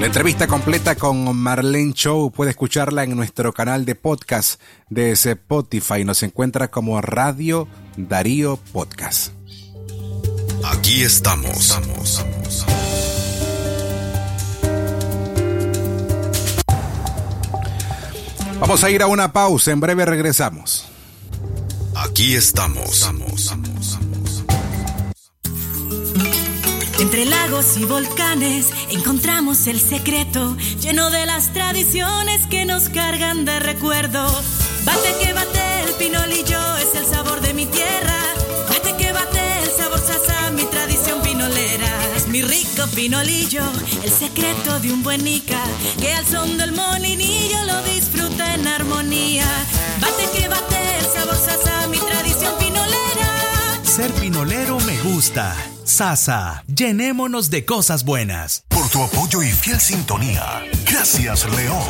La 0.00 0.06
entrevista 0.06 0.46
completa 0.46 0.94
con 0.94 1.36
Marlene 1.36 1.92
Show 1.92 2.30
puede 2.30 2.52
escucharla 2.52 3.04
en 3.04 3.14
nuestro 3.14 3.52
canal 3.52 3.84
de 3.84 3.94
podcast 3.94 4.58
de 4.88 5.12
Spotify. 5.12 6.02
Nos 6.02 6.22
encuentra 6.22 6.68
como 6.68 6.98
Radio 7.02 7.68
Darío 7.98 8.58
Podcast. 8.72 9.41
Aquí 10.64 11.02
estamos. 11.02 11.78
Vamos 18.60 18.84
a 18.84 18.90
ir 18.90 19.02
a 19.02 19.06
una 19.06 19.32
pausa, 19.32 19.72
en 19.72 19.80
breve 19.80 20.04
regresamos. 20.04 20.86
Aquí 21.94 22.34
estamos. 22.34 23.08
Entre 26.98 27.24
lagos 27.24 27.76
y 27.76 27.84
volcanes 27.84 28.70
encontramos 28.90 29.66
el 29.66 29.80
secreto 29.80 30.56
lleno 30.80 31.10
de 31.10 31.26
las 31.26 31.52
tradiciones 31.52 32.46
que 32.46 32.64
nos 32.64 32.88
cargan 32.88 33.44
de 33.44 33.58
recuerdo. 33.58 34.24
Bate 34.84 35.14
que 35.20 35.32
bate 35.32 35.82
el 35.84 35.92
pinolillo 35.94 36.76
es 36.76 36.94
el 36.94 37.06
sabor 37.06 37.31
pinolillo, 42.90 43.62
el 44.02 44.10
secreto 44.10 44.80
de 44.80 44.92
un 44.92 45.02
buen 45.02 45.22
Nica, 45.24 45.62
que 46.00 46.12
al 46.12 46.26
son 46.26 46.56
del 46.58 46.72
molinillo 46.72 47.64
lo 47.64 47.82
disfruta 47.82 48.54
en 48.54 48.66
armonía. 48.66 49.46
Bate 50.00 50.38
que 50.38 50.48
bate 50.48 50.98
el 50.98 51.06
sabor 51.06 51.36
sasa, 51.36 51.86
mi 51.88 51.98
tradición 51.98 52.54
pinolera. 52.58 53.80
Ser 53.84 54.12
pinolero 54.12 54.78
me 54.80 54.98
gusta. 55.02 55.56
Sasa, 55.84 56.64
llenémonos 56.66 57.50
de 57.50 57.64
cosas 57.64 58.04
buenas. 58.04 58.64
Por 58.68 58.88
tu 58.88 59.02
apoyo 59.02 59.42
y 59.42 59.50
fiel 59.52 59.80
sintonía. 59.80 60.62
Gracias, 60.86 61.44
León. 61.56 61.82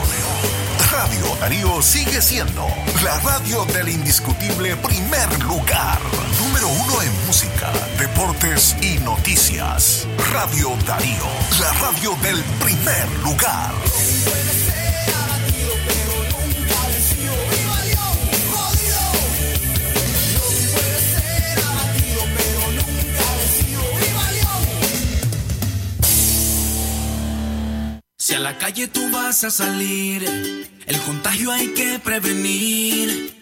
Radio 0.91 1.37
Darío 1.41 1.81
sigue 1.81 2.21
siendo 2.21 2.67
la 3.03 3.19
radio 3.21 3.65
del 3.67 3.89
indiscutible 3.89 4.77
primer 4.77 5.43
lugar. 5.45 5.99
Número 6.39 6.69
uno 6.69 7.03
en 7.03 7.27
música, 7.27 7.73
deportes 8.23 8.77
y 8.81 8.99
noticias. 9.01 10.07
Radio 10.33 10.77
Darío, 10.87 11.27
la 11.61 11.73
radio 11.75 12.17
del 12.23 12.43
primer 12.61 13.09
lugar. 13.25 13.75
Si 28.19 28.35
a 28.35 28.39
la 28.39 28.57
calle 28.57 28.87
tú 28.87 29.11
vas 29.11 29.43
a 29.45 29.51
salir, 29.51 30.23
el 30.87 31.01
contagio 31.01 31.51
hay 31.51 31.75
que 31.75 31.99
prevenir. 31.99 33.42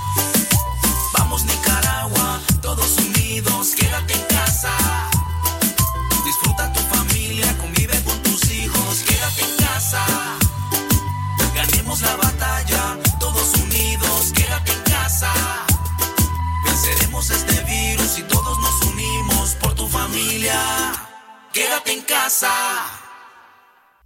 En 21.91 22.01
casa. 22.03 22.49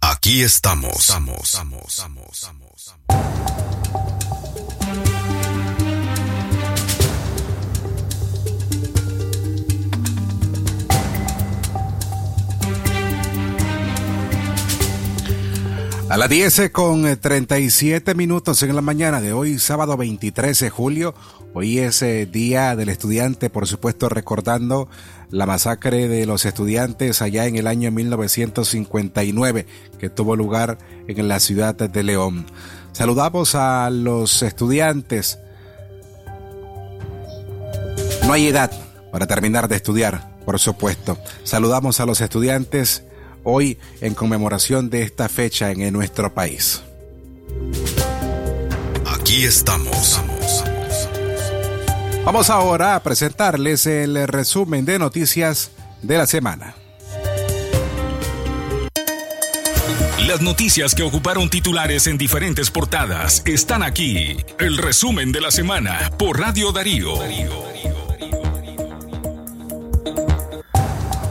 Aquí 0.00 0.42
estamos. 0.42 0.96
estamos, 0.96 1.44
estamos, 1.44 1.84
estamos, 1.86 2.32
estamos. 2.32 2.94
A 16.08 16.16
las 16.16 16.28
10 16.28 16.70
con 16.70 17.18
37 17.18 18.14
minutos 18.14 18.62
en 18.62 18.76
la 18.76 18.80
mañana 18.80 19.20
de 19.20 19.32
hoy, 19.32 19.58
sábado 19.58 19.96
23 19.96 20.56
de 20.56 20.70
julio. 20.70 21.14
Hoy 21.52 21.80
es 21.80 22.00
eh, 22.00 22.26
Día 22.26 22.76
del 22.76 22.90
Estudiante, 22.90 23.50
por 23.50 23.66
supuesto 23.66 24.08
recordando 24.08 24.88
la 25.30 25.46
masacre 25.46 26.06
de 26.06 26.24
los 26.24 26.44
estudiantes 26.44 27.22
allá 27.22 27.46
en 27.46 27.56
el 27.56 27.66
año 27.66 27.90
1959 27.90 29.66
que 29.98 30.08
tuvo 30.08 30.36
lugar 30.36 30.78
en 31.08 31.26
la 31.26 31.40
ciudad 31.40 31.74
de 31.74 32.02
León. 32.04 32.46
Saludamos 32.92 33.56
a 33.56 33.90
los 33.90 34.44
estudiantes. 34.44 35.40
No 38.24 38.32
hay 38.32 38.46
edad 38.46 38.70
para 39.10 39.26
terminar 39.26 39.66
de 39.66 39.74
estudiar, 39.74 40.36
por 40.44 40.60
supuesto. 40.60 41.18
Saludamos 41.42 41.98
a 41.98 42.06
los 42.06 42.20
estudiantes 42.20 43.02
hoy 43.46 43.78
en 44.00 44.14
conmemoración 44.14 44.90
de 44.90 45.02
esta 45.02 45.28
fecha 45.28 45.70
en 45.70 45.92
nuestro 45.92 46.34
país. 46.34 46.82
Aquí 49.06 49.44
estamos. 49.44 50.20
Vamos 52.24 52.50
ahora 52.50 52.96
a 52.96 53.02
presentarles 53.02 53.86
el 53.86 54.26
resumen 54.26 54.84
de 54.84 54.98
noticias 54.98 55.70
de 56.02 56.18
la 56.18 56.26
semana. 56.26 56.74
Las 60.26 60.40
noticias 60.40 60.96
que 60.96 61.04
ocuparon 61.04 61.48
titulares 61.48 62.08
en 62.08 62.18
diferentes 62.18 62.68
portadas 62.72 63.44
están 63.46 63.84
aquí. 63.84 64.36
El 64.58 64.76
resumen 64.76 65.30
de 65.30 65.40
la 65.40 65.52
semana 65.52 66.10
por 66.18 66.40
Radio 66.40 66.72
Darío. 66.72 67.14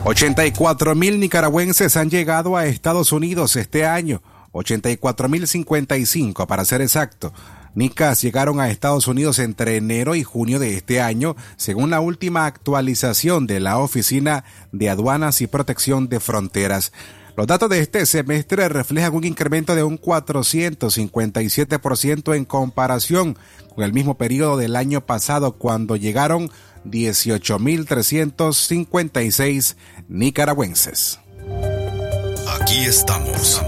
84 0.08 0.93
mil 0.93 1.20
nicaragüenses 1.20 1.97
han 1.97 2.12
llegado 2.12 2.56
a 2.56 2.68
Estados 2.68 3.12
Unidos 3.12 3.56
este 3.56 3.88
año, 3.88 4.22
84 4.51 5.30
mil 5.30 5.47
55 5.47 6.45
para 6.45 6.64
ser 6.64 6.82
exacto. 6.82 7.34
Nicas 7.74 8.22
llegaron 8.22 8.60
a 8.60 8.70
Estados 8.70 9.08
Unidos 9.08 9.39
entre 9.39 9.78
enero 9.78 10.14
y 10.14 10.22
junio 10.22 10.60
de 10.60 10.76
este 10.76 11.01
año, 11.01 11.36
según 11.58 11.89
la 11.89 12.01
última 12.01 12.45
actualización 12.45 13.47
de 13.47 13.60
la 13.60 13.80
Oficina 13.80 14.43
de 14.72 14.91
Aduanas 14.91 15.41
y 15.41 15.47
Protección 15.47 16.08
de 16.08 16.20
Fronteras. 16.20 16.91
Los 17.36 17.47
datos 17.47 17.72
de 17.72 17.80
este 17.80 18.06
semestre 18.06 18.70
reflejan 18.70 19.16
un 19.16 19.24
incremento 19.24 19.74
de 19.74 19.82
un 19.84 19.99
457% 19.99 22.36
en 22.36 22.45
comparación 22.45 23.39
con 23.74 23.84
el 23.84 23.91
mismo 23.91 24.20
periodo 24.20 24.56
del 24.56 24.76
año 24.76 25.01
pasado, 25.01 25.53
cuando 25.53 25.95
llegaron 25.95 26.51
18.356 26.86 29.76
nicaragüenses. 30.08 31.20
Aquí 32.62 32.86
estamos. 32.86 33.62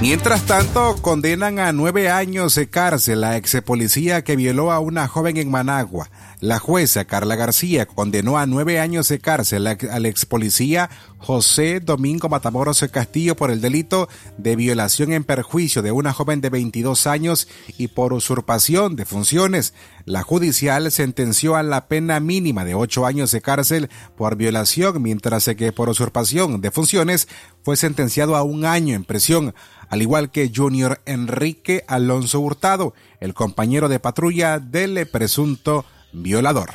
Mientras 0.00 0.42
tanto, 0.42 0.96
condenan 1.00 1.60
a 1.60 1.72
nueve 1.72 2.10
años 2.10 2.56
de 2.56 2.68
cárcel 2.68 3.22
a 3.22 3.36
ex 3.36 3.60
policía 3.64 4.24
que 4.24 4.34
violó 4.34 4.72
a 4.72 4.80
una 4.80 5.06
joven 5.06 5.36
en 5.36 5.48
Managua. 5.48 6.10
La 6.42 6.58
jueza 6.58 7.04
Carla 7.04 7.36
García 7.36 7.86
condenó 7.86 8.36
a 8.36 8.46
nueve 8.46 8.80
años 8.80 9.06
de 9.06 9.20
cárcel 9.20 9.64
al 9.64 10.06
ex 10.06 10.26
policía 10.26 10.90
José 11.18 11.78
Domingo 11.78 12.28
Matamoros 12.28 12.84
Castillo 12.90 13.36
por 13.36 13.52
el 13.52 13.60
delito 13.60 14.08
de 14.38 14.56
violación 14.56 15.12
en 15.12 15.22
perjuicio 15.22 15.82
de 15.82 15.92
una 15.92 16.12
joven 16.12 16.40
de 16.40 16.50
22 16.50 17.06
años 17.06 17.46
y 17.78 17.86
por 17.86 18.12
usurpación 18.12 18.96
de 18.96 19.04
funciones. 19.04 19.72
La 20.04 20.24
judicial 20.24 20.90
sentenció 20.90 21.54
a 21.54 21.62
la 21.62 21.86
pena 21.86 22.18
mínima 22.18 22.64
de 22.64 22.74
ocho 22.74 23.06
años 23.06 23.30
de 23.30 23.40
cárcel 23.40 23.88
por 24.16 24.34
violación, 24.34 25.00
mientras 25.00 25.48
que 25.56 25.70
por 25.70 25.90
usurpación 25.90 26.60
de 26.60 26.72
funciones 26.72 27.28
fue 27.62 27.76
sentenciado 27.76 28.34
a 28.34 28.42
un 28.42 28.64
año 28.64 28.96
en 28.96 29.04
prisión, 29.04 29.54
al 29.88 30.02
igual 30.02 30.32
que 30.32 30.50
Junior 30.52 31.02
Enrique 31.06 31.84
Alonso 31.86 32.40
Hurtado, 32.40 32.94
el 33.20 33.32
compañero 33.32 33.88
de 33.88 34.00
patrulla 34.00 34.58
del 34.58 35.06
presunto 35.06 35.84
violador. 36.12 36.70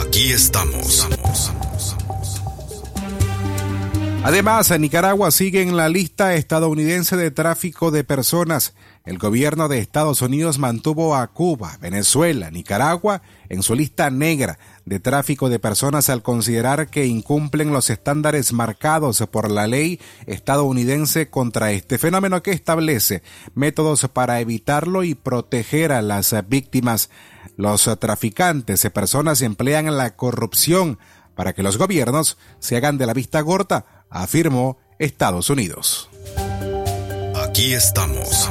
Aquí 0.00 0.32
estamos. 0.32 1.08
Además, 4.24 4.78
Nicaragua 4.78 5.32
sigue 5.32 5.62
en 5.62 5.76
la 5.76 5.88
lista 5.88 6.36
estadounidense 6.36 7.16
de 7.16 7.32
tráfico 7.32 7.90
de 7.90 8.04
personas. 8.04 8.72
El 9.04 9.18
gobierno 9.18 9.66
de 9.66 9.78
Estados 9.78 10.22
Unidos 10.22 10.60
mantuvo 10.60 11.16
a 11.16 11.26
Cuba, 11.26 11.76
Venezuela, 11.80 12.48
Nicaragua 12.52 13.22
en 13.48 13.64
su 13.64 13.74
lista 13.74 14.10
negra 14.10 14.60
de 14.84 15.00
tráfico 15.00 15.48
de 15.48 15.58
personas 15.58 16.08
al 16.08 16.22
considerar 16.22 16.88
que 16.88 17.06
incumplen 17.06 17.72
los 17.72 17.90
estándares 17.90 18.52
marcados 18.52 19.24
por 19.28 19.50
la 19.50 19.66
ley 19.66 19.98
estadounidense 20.26 21.28
contra 21.28 21.72
este 21.72 21.98
fenómeno 21.98 22.44
que 22.44 22.52
establece 22.52 23.24
métodos 23.56 24.06
para 24.12 24.38
evitarlo 24.38 25.02
y 25.02 25.16
proteger 25.16 25.90
a 25.90 26.00
las 26.00 26.32
víctimas. 26.48 27.10
Los 27.62 27.88
traficantes 28.00 28.82
de 28.82 28.90
personas 28.90 29.40
emplean 29.40 29.96
la 29.96 30.16
corrupción 30.16 30.98
para 31.36 31.52
que 31.52 31.62
los 31.62 31.78
gobiernos 31.78 32.36
se 32.58 32.76
hagan 32.76 32.98
de 32.98 33.06
la 33.06 33.14
vista 33.14 33.40
gorda, 33.40 34.04
afirmó 34.10 34.78
Estados 34.98 35.48
Unidos. 35.48 36.10
Aquí 37.36 37.72
estamos. 37.72 38.50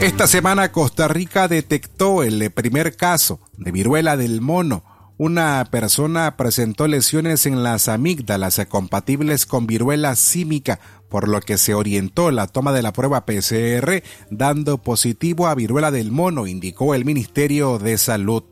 Esta 0.00 0.28
semana 0.28 0.70
Costa 0.70 1.08
Rica 1.08 1.48
detectó 1.48 2.22
el 2.22 2.48
primer 2.52 2.94
caso 2.94 3.40
de 3.56 3.72
viruela 3.72 4.16
del 4.16 4.40
mono, 4.40 4.84
una 5.18 5.66
persona 5.70 6.36
presentó 6.36 6.86
lesiones 6.86 7.46
en 7.46 7.62
las 7.62 7.88
amígdalas 7.88 8.60
compatibles 8.68 9.46
con 9.46 9.66
viruela 9.66 10.14
símica, 10.14 10.78
por 11.08 11.28
lo 11.28 11.40
que 11.40 11.56
se 11.56 11.72
orientó 11.72 12.30
la 12.30 12.46
toma 12.46 12.72
de 12.72 12.82
la 12.82 12.92
prueba 12.92 13.24
PCR 13.24 14.02
dando 14.30 14.78
positivo 14.78 15.46
a 15.46 15.54
viruela 15.54 15.90
del 15.90 16.12
mono, 16.12 16.46
indicó 16.46 16.94
el 16.94 17.04
Ministerio 17.06 17.78
de 17.78 17.96
Salud. 17.96 18.44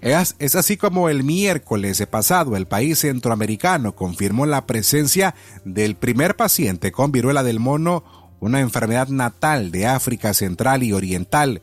Es, 0.00 0.54
así 0.54 0.76
como 0.76 1.08
el 1.08 1.24
miércoles 1.24 2.04
pasado 2.08 2.56
el 2.56 2.66
país 2.66 3.00
centroamericano 3.00 3.96
confirmó 3.96 4.46
la 4.46 4.66
presencia 4.66 5.34
del 5.64 5.96
primer 5.96 6.36
paciente 6.36 6.92
con 6.92 7.10
viruela 7.10 7.42
del 7.42 7.58
mono, 7.58 8.04
una 8.38 8.60
enfermedad 8.60 9.08
natal 9.08 9.72
de 9.72 9.86
África 9.86 10.34
Central 10.34 10.84
y 10.84 10.92
Oriental. 10.92 11.62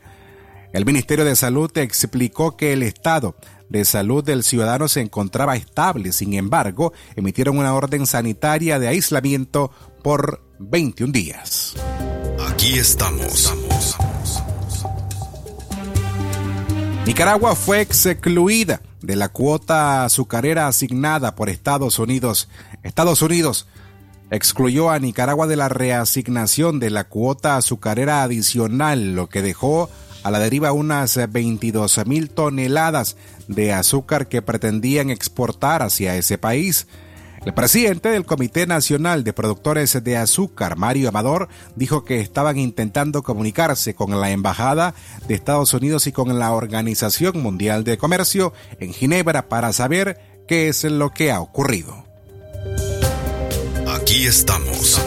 El 0.74 0.84
Ministerio 0.84 1.24
de 1.24 1.36
Salud 1.36 1.70
explicó 1.78 2.56
que 2.58 2.74
el 2.74 2.82
estado 2.82 3.36
de 3.68 3.84
salud 3.84 4.22
del 4.24 4.42
ciudadano 4.42 4.88
se 4.88 5.00
encontraba 5.00 5.56
estable, 5.56 6.12
sin 6.12 6.34
embargo, 6.34 6.92
emitieron 7.16 7.58
una 7.58 7.74
orden 7.74 8.06
sanitaria 8.06 8.78
de 8.78 8.88
aislamiento 8.88 9.70
por 10.02 10.42
21 10.58 11.12
días. 11.12 11.74
Aquí 12.48 12.78
estamos. 12.78 13.54
Nicaragua 17.06 17.54
fue 17.54 17.80
excluida 17.80 18.82
de 19.00 19.16
la 19.16 19.28
cuota 19.28 20.04
azucarera 20.04 20.66
asignada 20.66 21.36
por 21.36 21.48
Estados 21.48 21.98
Unidos. 21.98 22.48
Estados 22.82 23.22
Unidos 23.22 23.68
excluyó 24.30 24.90
a 24.90 24.98
Nicaragua 24.98 25.46
de 25.46 25.56
la 25.56 25.68
reasignación 25.68 26.80
de 26.80 26.90
la 26.90 27.04
cuota 27.04 27.56
azucarera 27.56 28.22
adicional, 28.22 29.14
lo 29.14 29.28
que 29.28 29.42
dejó 29.42 29.88
a 30.24 30.30
la 30.32 30.40
deriva 30.40 30.72
unas 30.72 31.16
22 31.30 32.04
mil 32.06 32.30
toneladas 32.30 33.16
de 33.48 33.72
azúcar 33.72 34.28
que 34.28 34.42
pretendían 34.42 35.10
exportar 35.10 35.82
hacia 35.82 36.16
ese 36.16 36.38
país. 36.38 36.86
El 37.44 37.54
presidente 37.54 38.08
del 38.08 38.26
Comité 38.26 38.66
Nacional 38.66 39.22
de 39.22 39.32
Productores 39.32 40.02
de 40.02 40.16
Azúcar, 40.16 40.76
Mario 40.76 41.08
Amador, 41.08 41.48
dijo 41.76 42.04
que 42.04 42.20
estaban 42.20 42.58
intentando 42.58 43.22
comunicarse 43.22 43.94
con 43.94 44.20
la 44.20 44.30
Embajada 44.30 44.94
de 45.28 45.34
Estados 45.34 45.72
Unidos 45.72 46.08
y 46.08 46.12
con 46.12 46.36
la 46.40 46.52
Organización 46.52 47.40
Mundial 47.40 47.84
de 47.84 47.98
Comercio 47.98 48.52
en 48.80 48.92
Ginebra 48.92 49.48
para 49.48 49.72
saber 49.72 50.18
qué 50.48 50.68
es 50.68 50.82
lo 50.82 51.10
que 51.10 51.30
ha 51.30 51.40
ocurrido. 51.40 52.04
Aquí 53.86 54.26
estamos. 54.26 55.00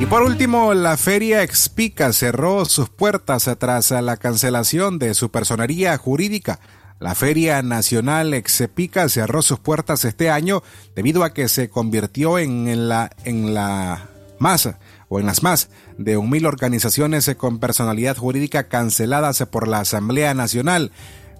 Y 0.00 0.06
por 0.06 0.22
último, 0.22 0.74
la 0.74 0.96
Feria 0.96 1.42
Expica 1.42 2.12
cerró 2.12 2.64
sus 2.64 2.88
puertas 2.88 3.48
tras 3.58 3.90
la 3.92 4.16
cancelación 4.16 4.98
de 4.98 5.14
su 5.14 5.30
personería 5.30 5.96
jurídica. 5.96 6.58
La 6.98 7.14
Feria 7.14 7.62
Nacional 7.62 8.34
Exepica 8.34 9.08
cerró 9.08 9.40
sus 9.42 9.60
puertas 9.60 10.04
este 10.04 10.30
año 10.30 10.62
debido 10.94 11.22
a 11.22 11.32
que 11.32 11.48
se 11.48 11.68
convirtió 11.70 12.38
en 12.38 12.88
la, 12.88 13.10
en 13.24 13.54
la 13.54 14.08
masa 14.38 14.78
o 15.08 15.20
en 15.20 15.26
las 15.26 15.42
más 15.42 15.70
de 15.96 16.18
mil 16.18 16.46
organizaciones 16.46 17.30
con 17.36 17.58
personalidad 17.58 18.16
jurídica 18.16 18.68
canceladas 18.68 19.44
por 19.50 19.68
la 19.68 19.80
Asamblea 19.80 20.34
Nacional. 20.34 20.92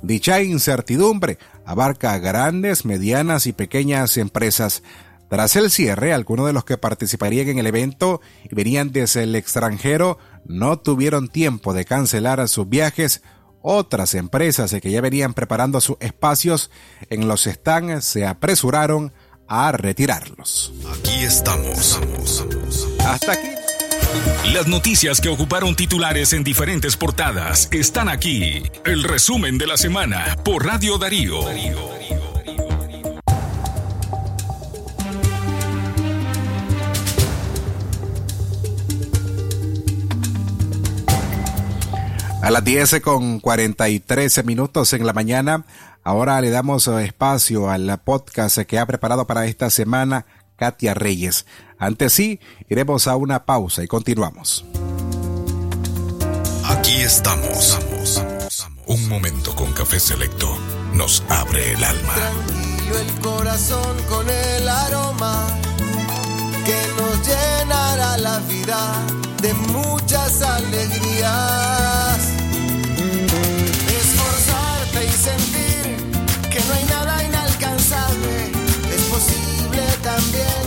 Dicha 0.03 0.43
incertidumbre 0.43 1.39
abarca 1.65 2.19
grandes, 2.19 2.85
medianas 2.85 3.47
y 3.47 3.53
pequeñas 3.53 4.17
empresas. 4.17 4.83
Tras 5.35 5.57
el 5.57 5.73
cierre, 5.73 6.13
algunos 6.13 6.47
de 6.47 6.53
los 6.53 6.65
que 6.65 6.79
participarían 6.79 7.49
en 7.49 7.59
el 7.59 7.67
evento 7.67 8.21
y 8.49 8.55
venían 8.55 8.93
desde 8.93 9.25
el 9.25 9.35
extranjero 9.35 10.17
no 10.47 10.79
tuvieron 10.79 11.27
tiempo 11.27 11.75
de 11.75 11.85
cancelar 11.85 12.47
sus 12.47 12.69
viajes 12.69 13.21
otras 13.61 14.15
empresas 14.15 14.73
que 14.81 14.93
ya 14.93 15.01
venían 15.01 15.35
preparando 15.35 15.81
sus 15.81 15.97
espacios 15.99 16.71
en 17.11 17.27
los 17.27 17.47
stands 17.47 18.05
se 18.05 18.25
apresuraron 18.25 19.13
a 19.49 19.73
retirarlos. 19.73 20.73
Aquí 21.01 21.25
estamos. 21.25 22.01
Hasta 23.05 23.33
aquí. 23.33 23.49
Las 24.53 24.69
noticias 24.69 25.21
que 25.21 25.31
ocuparon 25.31 25.75
titulares 25.75 26.33
en 26.33 26.45
diferentes 26.45 26.97
portadas 26.97 27.69
están 27.73 28.09
aquí. 28.09 28.63
El 28.85 29.03
resumen 29.03 29.59
de 29.59 29.67
la 29.67 29.79
semana 29.79 30.37
por 30.45 30.65
Radio 30.65 30.97
Darío. 30.97 31.41
A 42.45 42.51
las 42.51 42.63
10 42.63 43.01
con 43.01 43.41
43 43.41 44.45
minutos 44.45 44.93
en 44.93 45.07
la 45.07 45.15
mañana, 45.15 45.65
ahora 46.03 46.39
le 46.43 46.51
damos 46.51 46.87
espacio 46.89 47.71
al 47.71 47.99
podcast 48.05 48.59
que 48.59 48.79
ha 48.79 48.85
preparado 48.85 49.27
para 49.27 49.47
esta 49.47 49.71
semana 49.71 50.27
Katia 50.57 50.93
Reyes. 50.93 51.47
Antes 51.79 52.13
sí, 52.13 52.41
iremos 52.69 53.09
a 53.09 53.17
una 53.17 53.47
pausa 53.47 53.83
y 53.83 53.87
continuamos. 53.87 54.63
Aquí 56.65 57.01
estamos. 57.01 57.79
Un 58.89 59.09
momento 59.09 59.57
con 59.57 59.73
café 59.73 59.99
selecto 59.99 60.55
nos 60.93 61.25
abre 61.31 61.73
el 61.73 61.83
alma. 61.83 62.13
Tranquilo 62.13 62.99
el 62.99 63.21
corazón 63.23 63.97
con 64.07 64.29
el 64.29 64.69
aroma 64.69 65.47
que 66.67 66.83
nos 66.99 67.27
llenará 67.27 68.19
la 68.19 68.39
vida 68.41 69.03
de 69.41 69.55
muchas 69.55 70.43
alegrías 70.43 71.84
sentir 75.25 75.97
que 76.51 76.61
no 76.67 76.75
hay 76.75 76.85
nada 76.85 77.25
inalcanzable. 77.25 78.53
Es 78.95 79.03
posible 79.15 79.83
también 80.03 80.63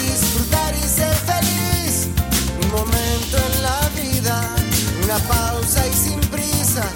disfrutar 0.00 0.74
y 0.74 0.86
ser 0.98 1.14
feliz. 1.30 2.08
Un 2.62 2.70
momento 2.70 3.36
en 3.48 3.62
la 3.62 3.80
vida, 4.00 4.36
una 5.04 5.18
pausa 5.34 5.86
y 5.86 5.92
sin 5.92 6.20
prisas. 6.32 6.92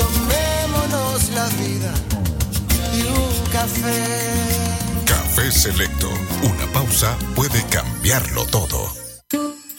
Tomémonos 0.00 1.30
la 1.38 1.46
vida 1.62 1.92
y 2.96 3.00
un 3.02 3.34
café. 3.52 4.02
Café 5.04 5.52
Selecto. 5.52 6.10
Una 6.42 6.66
pausa 6.72 7.16
puede 7.36 7.62
cambiarlo 7.70 8.44
todo. 8.46 9.05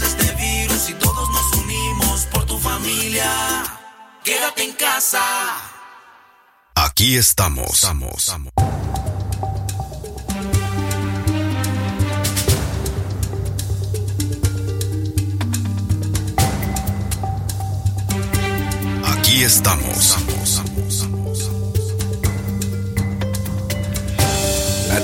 este 0.00 0.34
virus 0.34 0.90
y 0.90 0.94
todos 0.94 1.28
nos 1.30 1.52
unimos 1.62 2.26
por 2.26 2.44
tu 2.46 2.58
familia. 2.58 3.30
Quédate 4.24 4.64
en 4.64 4.72
casa. 4.72 5.20
Aquí 6.74 7.16
estamos. 7.16 7.70
Estamos. 7.74 8.18
estamos. 8.18 8.52
Aquí 19.04 19.42
estamos. 19.42 19.96
estamos. 19.96 20.67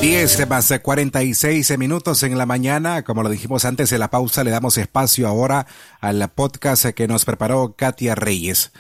10 0.00 0.48
más 0.48 0.72
46 0.82 1.78
minutos 1.78 2.22
en 2.24 2.36
la 2.36 2.46
mañana. 2.46 3.04
Como 3.04 3.22
lo 3.22 3.28
dijimos 3.28 3.64
antes 3.64 3.90
de 3.90 3.98
la 3.98 4.10
pausa, 4.10 4.42
le 4.42 4.50
damos 4.50 4.76
espacio 4.76 5.28
ahora 5.28 5.66
al 6.00 6.28
podcast 6.30 6.86
que 6.86 7.06
nos 7.06 7.24
preparó 7.24 7.74
Katia 7.76 8.14
Reyes. 8.14 8.72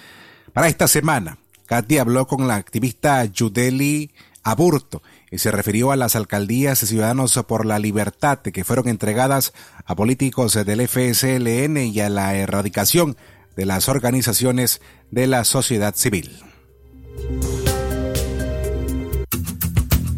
Para 0.52 0.68
esta 0.68 0.88
semana, 0.88 1.38
Katia 1.66 2.00
habló 2.00 2.26
con 2.26 2.48
la 2.48 2.56
activista 2.56 3.24
Yudeli 3.24 4.12
Aburto 4.42 5.02
y 5.30 5.38
se 5.38 5.50
refirió 5.50 5.92
a 5.92 5.96
las 5.96 6.16
alcaldías 6.16 6.80
de 6.80 6.86
Ciudadanos 6.88 7.38
por 7.46 7.64
la 7.64 7.78
Libertad 7.78 8.40
que 8.40 8.64
fueron 8.64 8.88
entregadas 8.88 9.52
a 9.84 9.94
políticos 9.94 10.54
del 10.54 10.88
FSLN 10.88 11.76
y 11.76 12.00
a 12.00 12.08
la 12.08 12.34
erradicación 12.34 13.16
de 13.56 13.66
las 13.66 13.88
organizaciones 13.88 14.80
de 15.10 15.26
la 15.28 15.44
sociedad 15.44 15.94
civil. 15.94 16.42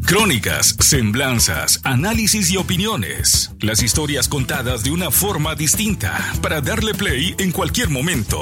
Crónicas, 0.06 0.76
semblanzas, 0.78 1.80
análisis 1.82 2.52
y 2.52 2.56
opiniones. 2.56 3.50
Las 3.58 3.82
historias 3.82 4.28
contadas 4.28 4.84
de 4.84 4.92
una 4.92 5.10
forma 5.10 5.56
distinta 5.56 6.16
para 6.42 6.60
darle 6.60 6.94
play 6.94 7.34
en 7.38 7.50
cualquier 7.50 7.90
momento. 7.90 8.40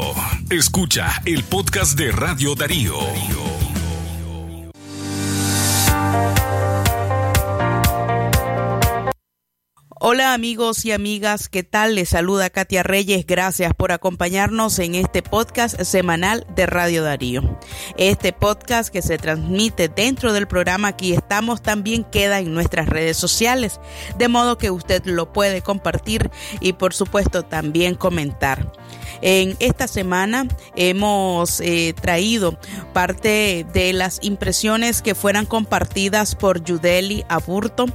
Escucha 0.51 1.23
el 1.25 1.43
podcast 1.43 1.99
de 1.99 2.13
Radio 2.13 2.55
Darío. 2.55 2.99
Hola 10.07 10.35
amigos 10.35 10.85
y 10.85 10.93
amigas, 10.93 11.49
¿qué 11.49 11.63
tal? 11.63 11.95
Les 11.95 12.11
saluda 12.11 12.51
Katia 12.51 12.83
Reyes. 12.83 13.25
Gracias 13.25 13.73
por 13.73 13.91
acompañarnos 13.91 14.79
en 14.79 14.97
este 14.97 15.23
podcast 15.23 15.81
semanal 15.81 16.47
de 16.55 16.67
Radio 16.67 17.03
Darío. 17.03 17.59
Este 17.97 18.35
podcast 18.35 18.93
que 18.93 19.01
se 19.01 19.17
transmite 19.17 19.89
dentro 19.89 20.35
del 20.35 20.47
programa 20.47 20.89
Aquí 20.89 21.15
estamos 21.15 21.63
también 21.63 22.05
queda 22.05 22.41
en 22.41 22.53
nuestras 22.53 22.87
redes 22.87 23.17
sociales, 23.17 23.81
de 24.19 24.29
modo 24.29 24.59
que 24.59 24.71
usted 24.71 25.07
lo 25.07 25.33
puede 25.33 25.63
compartir 25.63 26.31
y 26.61 26.75
por 26.75 26.93
supuesto 26.93 27.43
también 27.43 27.95
comentar. 27.95 28.73
En 29.23 29.57
esta 29.59 29.89
semana 29.89 30.47
hemos 30.77 31.63
eh, 31.63 31.95
traído 31.99 32.59
parte 32.93 33.65
de 33.73 33.95
las 33.95 34.19
impresiones 34.21 35.01
que 35.01 35.15
fueran 35.15 35.47
compartidas 35.47 36.35
por 36.35 36.63
Yudeli 36.63 37.25
Aburto, 37.31 37.87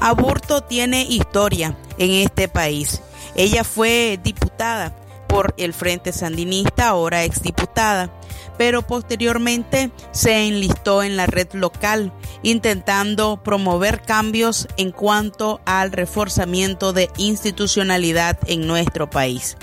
Aburto 0.00 0.62
tiene 0.62 1.02
historia 1.02 1.76
en 1.98 2.10
este 2.10 2.48
país. 2.48 3.00
Ella 3.34 3.64
fue 3.64 4.18
diputada 4.22 4.94
por 5.26 5.54
el 5.56 5.72
Frente 5.72 6.12
Sandinista, 6.12 6.88
ahora 6.88 7.24
exdiputada, 7.24 8.10
pero 8.58 8.82
posteriormente 8.82 9.90
se 10.10 10.46
enlistó 10.46 11.02
en 11.02 11.16
la 11.16 11.26
red 11.26 11.48
local, 11.54 12.12
intentando 12.42 13.42
promover 13.42 14.02
cambios 14.02 14.68
en 14.76 14.92
cuanto 14.92 15.60
al 15.64 15.90
reforzamiento 15.90 16.92
de 16.92 17.08
institucionalidad 17.16 18.38
en 18.46 18.66
nuestro 18.66 19.08
país. 19.08 19.56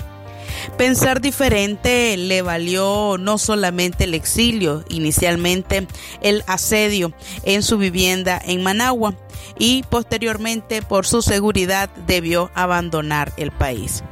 Pensar 0.76 1.20
diferente 1.20 2.16
le 2.16 2.42
valió 2.42 3.16
no 3.18 3.38
solamente 3.38 4.04
el 4.04 4.14
exilio, 4.14 4.84
inicialmente 4.88 5.86
el 6.22 6.42
asedio 6.46 7.12
en 7.44 7.62
su 7.62 7.78
vivienda 7.78 8.40
en 8.44 8.62
Managua 8.62 9.14
y 9.58 9.82
posteriormente 9.84 10.82
por 10.82 11.06
su 11.06 11.22
seguridad 11.22 11.90
debió 12.06 12.50
abandonar 12.54 13.32
el 13.36 13.50
país. 13.52 14.02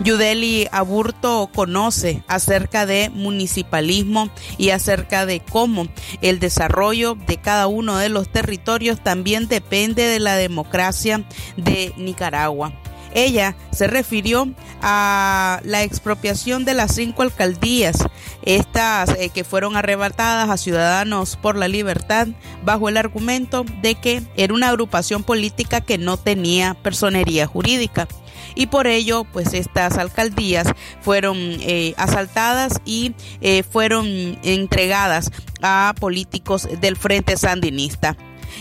Yudeli 0.00 0.68
Aburto 0.72 1.50
conoce 1.54 2.22
acerca 2.26 2.86
de 2.86 3.10
municipalismo 3.10 4.30
y 4.58 4.70
acerca 4.70 5.26
de 5.26 5.40
cómo 5.40 5.86
el 6.22 6.40
desarrollo 6.40 7.14
de 7.14 7.36
cada 7.36 7.66
uno 7.66 7.98
de 7.98 8.08
los 8.08 8.28
territorios 8.28 9.02
también 9.02 9.48
depende 9.48 10.04
de 10.04 10.20
la 10.20 10.36
democracia 10.36 11.24
de 11.56 11.92
Nicaragua. 11.96 12.72
Ella 13.14 13.56
se 13.70 13.86
refirió 13.86 14.52
a 14.80 15.60
la 15.64 15.82
expropiación 15.82 16.64
de 16.64 16.74
las 16.74 16.94
cinco 16.94 17.22
alcaldías, 17.22 17.98
estas 18.42 19.10
eh, 19.10 19.30
que 19.30 19.44
fueron 19.44 19.76
arrebatadas 19.76 20.50
a 20.50 20.56
Ciudadanos 20.56 21.36
por 21.36 21.56
la 21.56 21.68
Libertad 21.68 22.28
bajo 22.64 22.88
el 22.88 22.96
argumento 22.96 23.64
de 23.82 23.94
que 23.94 24.22
era 24.36 24.54
una 24.54 24.68
agrupación 24.68 25.22
política 25.22 25.80
que 25.80 25.98
no 25.98 26.16
tenía 26.16 26.74
personería 26.74 27.46
jurídica 27.46 28.08
y 28.54 28.66
por 28.66 28.86
ello 28.86 29.24
pues 29.24 29.54
estas 29.54 29.98
alcaldías 29.98 30.68
fueron 31.00 31.36
eh, 31.38 31.94
asaltadas 31.96 32.80
y 32.84 33.14
eh, 33.40 33.62
fueron 33.62 34.38
entregadas 34.42 35.30
a 35.62 35.94
políticos 35.98 36.68
del 36.80 36.96
Frente 36.96 37.36
Sandinista. 37.36 38.16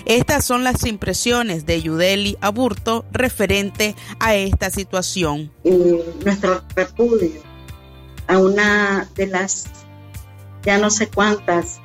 Estas 0.06 0.46
son 0.46 0.64
las 0.64 0.86
impresiones 0.86 1.66
de 1.66 1.82
Yudeli 1.82 2.38
Aburto 2.42 3.06
referente 3.12 3.96
a 4.20 4.36
esta 4.36 4.70
situación. 4.70 5.52
nuestro 5.64 6.64
repudio 6.76 7.42
a 8.28 8.38
una 8.38 9.10
de 9.16 9.28
las 9.28 9.66
ya 10.64 10.78
no 10.78 10.90
sé 10.90 11.08
cuántas 11.08 11.80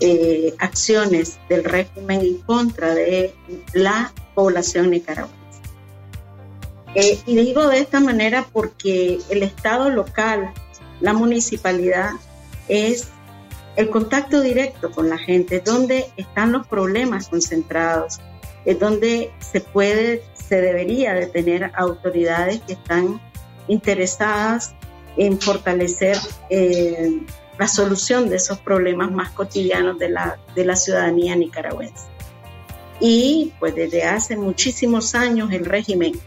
eh, 0.00 0.54
acciones 0.58 1.38
del 1.48 1.64
régimen 1.64 2.20
en 2.20 2.38
contra 2.38 2.94
de 2.94 3.34
la 3.72 4.12
población 4.34 4.90
nicaragüense. 4.90 5.34
Eh, 6.94 7.18
y 7.26 7.36
digo 7.36 7.68
de 7.68 7.80
esta 7.80 8.00
manera 8.00 8.46
porque 8.52 9.18
el 9.28 9.42
Estado 9.42 9.90
local, 9.90 10.52
la 11.00 11.12
municipalidad, 11.12 12.10
es 12.68 13.08
el 13.76 13.90
contacto 13.90 14.40
directo 14.40 14.90
con 14.90 15.08
la 15.08 15.18
gente, 15.18 15.56
es 15.56 15.64
donde 15.64 16.06
están 16.16 16.52
los 16.52 16.66
problemas 16.66 17.28
concentrados, 17.28 18.20
es 18.64 18.78
donde 18.78 19.32
se 19.40 19.60
puede, 19.60 20.22
se 20.34 20.60
debería 20.60 21.14
de 21.14 21.26
tener 21.26 21.70
autoridades 21.74 22.60
que 22.62 22.74
están 22.74 23.20
interesadas 23.66 24.74
en 25.16 25.40
fortalecer 25.40 26.16
eh, 26.50 27.20
la 27.58 27.68
solución 27.68 28.28
de 28.28 28.36
esos 28.36 28.58
problemas 28.58 29.10
más 29.10 29.30
cotidianos 29.30 29.98
de 29.98 30.08
la, 30.08 30.38
de 30.54 30.64
la 30.64 30.76
ciudadanía 30.76 31.36
nicaragüense. 31.36 32.06
Y 33.00 33.52
pues 33.58 33.74
desde 33.74 34.04
hace 34.04 34.36
muchísimos 34.36 35.14
años 35.14 35.52
el 35.52 35.64
régimen, 35.64 36.20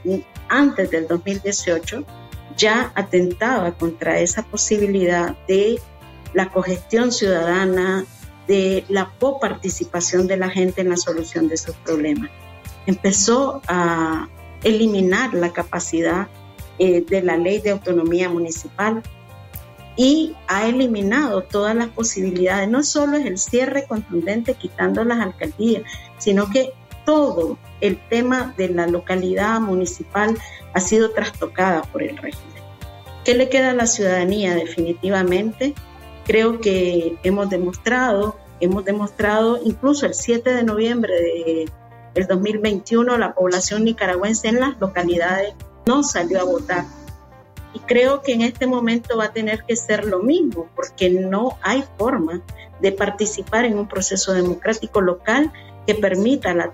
antes 0.50 0.92
del 0.92 1.08
2018, 1.08 2.04
ya 2.58 2.92
atentaba 2.96 3.72
contra 3.74 4.20
esa 4.20 4.44
posibilidad 4.44 5.36
de 5.48 5.80
la 6.34 6.50
cogestión 6.50 7.12
ciudadana, 7.12 8.06
de 8.48 8.86
la 8.88 9.12
coparticipación 9.20 10.28
de 10.28 10.38
la 10.38 10.50
gente 10.50 10.82
en 10.82 10.90
la 10.90 10.98
solución 10.98 11.48
de 11.48 11.58
sus 11.58 11.76
problemas. 11.76 12.32
Empezó 12.86 13.62
a 13.68 14.30
eliminar 14.64 15.34
la 15.34 15.52
capacidad 15.52 16.28
eh, 16.80 17.02
de 17.02 17.22
la 17.22 17.38
ley 17.38 17.60
de 17.60 17.72
autonomía 17.72 18.30
municipal 18.30 19.04
y 19.98 20.36
ha 20.48 20.68
eliminado 20.68 21.44
todas 21.44 21.76
las 21.76 21.90
posibilidades. 21.90 22.70
No 22.70 22.84
solo 22.84 23.18
es 23.18 23.26
el 23.26 23.38
cierre 23.38 23.86
contundente 23.86 24.54
quitando 24.54 25.04
las 25.04 25.20
alcaldías, 25.20 25.84
sino 26.18 26.50
que 26.50 26.72
todo 27.06 27.58
el 27.82 28.00
tema 28.10 28.54
de 28.58 28.70
la 28.70 28.88
localidad 28.88 29.60
municipal 29.60 30.38
ha 30.74 30.80
sido 30.80 31.12
trastocada 31.12 31.82
por 31.82 32.04
el 32.04 32.16
régimen. 32.18 32.48
¿Qué 33.26 33.34
le 33.34 33.50
queda 33.50 33.72
a 33.72 33.74
la 33.74 33.88
ciudadanía? 33.88 34.56
Definitivamente 34.56 35.74
creo 36.28 36.60
que 36.60 37.18
hemos 37.24 37.50
demostrado, 37.50 38.36
hemos 38.60 38.84
demostrado 38.84 39.60
incluso 39.64 40.06
el 40.06 40.14
7 40.14 40.54
de 40.54 40.64
noviembre 40.64 41.14
de, 41.14 41.72
del 42.14 42.28
2021 42.28 43.18
la 43.18 43.34
población 43.34 43.86
nicaragüense 43.86 44.50
en 44.50 44.60
las 44.60 44.78
localidades 44.80 45.56
no 45.86 46.04
salió 46.04 46.42
a 46.42 46.44
votar. 46.44 46.84
Y 47.74 47.80
creo 47.80 48.22
que 48.22 48.34
en 48.34 48.42
este 48.42 48.68
momento 48.68 49.18
va 49.18 49.26
a 49.26 49.34
tener 49.34 49.64
que 49.64 49.76
ser 49.76 50.06
lo 50.06 50.20
mismo, 50.20 50.68
porque 50.76 51.10
no 51.10 51.58
hay 51.62 51.84
forma 51.98 52.42
de 52.82 52.92
participar 52.92 53.66
en 53.66 53.78
un 53.78 53.88
proceso 53.88 54.34
democrático 54.34 55.00
local 55.00 55.52
que 55.86 55.96
permita 55.96 56.54
la, 56.54 56.74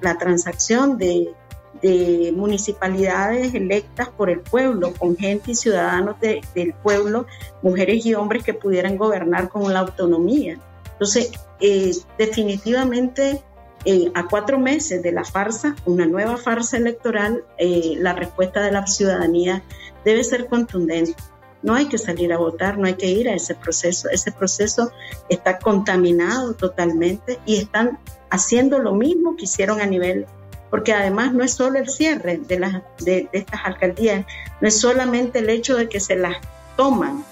la 0.00 0.18
transacción 0.18 0.98
de 0.98 1.32
de 1.82 2.32
municipalidades 2.36 3.54
electas 3.54 4.08
por 4.08 4.30
el 4.30 4.40
pueblo, 4.40 4.92
con 4.98 5.16
gente 5.16 5.52
y 5.52 5.54
ciudadanos 5.54 6.16
del 6.20 6.74
pueblo, 6.82 7.26
mujeres 7.62 8.04
y 8.04 8.14
hombres 8.14 8.44
que 8.44 8.54
pudieran 8.54 8.96
gobernar 8.96 9.48
con 9.48 9.72
la 9.72 9.80
autonomía. 9.80 10.58
Entonces, 10.92 11.32
eh, 11.60 11.92
definitivamente, 12.18 13.42
eh, 13.86 14.10
a 14.14 14.28
cuatro 14.28 14.58
meses 14.58 15.02
de 15.02 15.12
la 15.12 15.24
farsa, 15.24 15.74
una 15.86 16.04
nueva 16.06 16.36
farsa 16.36 16.76
electoral, 16.76 17.44
eh, 17.56 17.94
la 17.96 18.12
respuesta 18.12 18.60
de 18.60 18.72
la 18.72 18.86
ciudadanía 18.86 19.62
debe 20.04 20.24
ser 20.24 20.46
contundente. 20.46 21.14
no 21.62 21.74
hay 21.74 21.88
que 21.88 21.98
salir 21.98 22.32
a 22.32 22.38
votar, 22.38 22.78
no 22.78 22.86
hay 22.86 22.94
que 22.94 23.08
ir 23.08 23.28
a 23.28 23.34
ese 23.34 23.54
proceso. 23.54 24.08
Ese 24.08 24.32
proceso 24.32 24.92
está 25.28 25.58
contaminado 25.58 26.54
totalmente 26.54 27.38
y 27.44 27.56
están 27.56 27.98
haciendo 28.30 28.78
lo 28.78 28.94
mismo 28.94 29.36
que 29.36 29.44
hicieron 29.44 29.82
a 29.82 29.86
nivel, 29.86 30.24
porque 30.70 30.92
además 30.92 31.34
no 31.34 31.44
es 31.44 31.52
solo 31.52 31.78
el 31.78 31.88
cierre 31.88 32.38
de, 32.38 32.58
las, 32.58 32.82
de, 33.00 33.28
estas 33.32 33.60
alcaldías, 33.64 34.24
no 34.60 34.68
es 34.68 34.80
solamente 34.80 35.40
el 35.40 35.50
hecho 35.50 35.76
de 35.76 35.88
que 35.88 36.00
se 36.00 36.16
las 36.16 36.36
toman, 36.76 37.24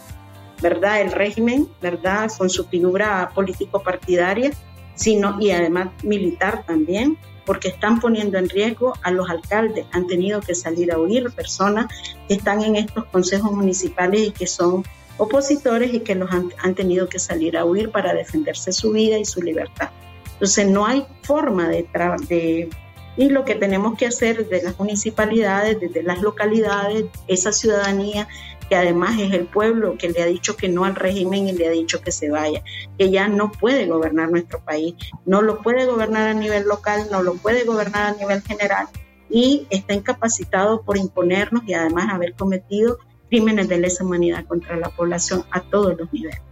¿verdad? 0.61 1.01
El 1.01 1.13
régimen, 1.13 1.69
¿verdad? 1.81 2.31
Con 2.37 2.51
su 2.51 2.65
figura 2.67 3.31
político-partidaria, 3.35 4.51
sino 4.95 5.41
y 5.41 5.53
además 5.53 5.91
militar 6.03 6.65
también, 6.67 7.17
porque 7.47 7.69
están 7.69 8.01
poniendo 8.01 8.37
en 8.37 8.49
riesgo 8.49 8.95
a 9.03 9.11
los 9.11 9.31
alcaldes. 9.31 9.87
Han 9.93 10.07
tenido 10.07 10.41
que 10.41 10.55
salir 10.55 10.93
a 10.93 10.99
huir 10.99 11.31
personas 11.31 11.87
que 12.27 12.35
están 12.35 12.63
en 12.63 12.77
estos 12.77 13.05
consejos 13.07 13.53
municipales 13.53 14.21
y 14.21 14.31
que 14.33 14.47
son 14.47 14.85
opositores 15.17 15.95
y 15.95 16.01
que 16.01 16.15
los 16.15 16.31
han, 16.31 16.75
tenido 16.75 17.09
que 17.09 17.19
salir 17.19 17.57
a 17.57 17.65
huir 17.65 17.91
para 17.91 18.13
defenderse 18.13 18.73
su 18.73 18.93
vida 18.93 19.19
y 19.19 19.25
su 19.25 19.41
libertad. 19.41 19.91
Entonces 20.33 20.69
no 20.69 20.87
hay 20.87 21.07
forma 21.23 21.69
de, 21.69 21.89
de 22.29 22.71
y 23.19 23.31
lo 23.31 23.45
que 23.45 23.57
tenemos 23.57 23.99
que 23.99 24.07
hacer 24.07 24.47
desde 24.47 24.65
las 24.65 24.79
municipalidades, 24.79 25.81
desde 25.81 26.05
las 26.05 26.23
localidades, 26.23 27.07
esa 27.27 27.51
ciudadanía 27.51 28.29
que 28.69 28.77
además 28.77 29.19
es 29.19 29.33
el 29.33 29.47
pueblo 29.47 29.97
que 29.99 30.09
le 30.09 30.23
ha 30.23 30.27
dicho 30.27 30.57
que 30.57 30.69
no 30.69 30.85
al 30.85 30.95
régimen 30.95 31.49
y 31.49 31.53
le 31.53 31.67
ha 31.67 31.71
dicho 31.71 32.01
que 32.01 32.13
se 32.13 32.31
vaya, 32.31 32.63
que 32.97 33.11
ya 33.11 33.27
no 33.27 33.51
puede 33.51 33.87
gobernar 33.87 34.31
nuestro 34.31 34.61
país, 34.61 34.95
no 35.27 35.43
lo 35.43 35.63
puede 35.63 35.85
gobernar 35.87 36.29
a 36.29 36.35
nivel 36.35 36.69
local, 36.69 37.09
no 37.11 37.23
lo 37.23 37.35
puede 37.35 37.65
gobernar 37.65 38.07
a 38.07 38.17
nivel 38.17 38.41
general 38.43 38.87
y 39.29 39.67
está 39.71 39.95
incapacitado 39.95 40.83
por 40.83 40.97
imponernos 40.97 41.65
y 41.67 41.75
además 41.75 42.11
haber 42.13 42.35
cometido 42.35 42.99
crímenes 43.29 43.69
de 43.69 43.79
lesa 43.79 44.05
humanidad 44.05 44.45
contra 44.47 44.77
la 44.77 44.91
población 44.91 45.45
a 45.51 45.61
todos 45.61 45.99
los 45.99 46.13
niveles. 46.13 46.48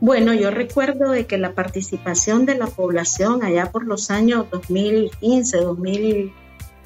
Bueno, 0.00 0.32
yo 0.32 0.50
recuerdo 0.50 1.10
de 1.10 1.26
que 1.26 1.38
la 1.38 1.52
participación 1.52 2.46
de 2.46 2.54
la 2.54 2.66
población 2.66 3.42
allá 3.42 3.72
por 3.72 3.84
los 3.84 4.10
años 4.10 4.46
2015, 4.50 5.58
2000 5.58 6.32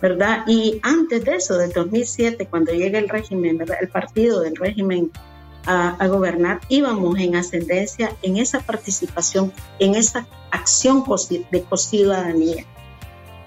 ¿verdad? 0.03 0.43
Y 0.49 0.81
antes 0.83 1.25
de 1.25 1.37
eso, 1.37 1.57
del 1.57 1.71
2007, 1.71 2.49
cuando 2.51 2.73
llega 2.73 2.99
el 2.99 3.09
régimen, 3.09 3.57
¿verdad? 3.57 3.79
El 3.81 3.89
partido 3.89 4.41
del 4.41 4.57
régimen 4.57 5.13
a, 5.65 6.09
gobernar, 6.09 6.61
íbamos 6.69 7.17
en 7.21 7.37
ascendencia 7.37 8.13
en 8.23 8.37
esa 8.37 8.59
participación, 8.59 9.53
en 9.79 9.95
esa 9.95 10.27
acción 10.51 11.05
de 11.53 11.65
ciudadanía. 11.77 12.67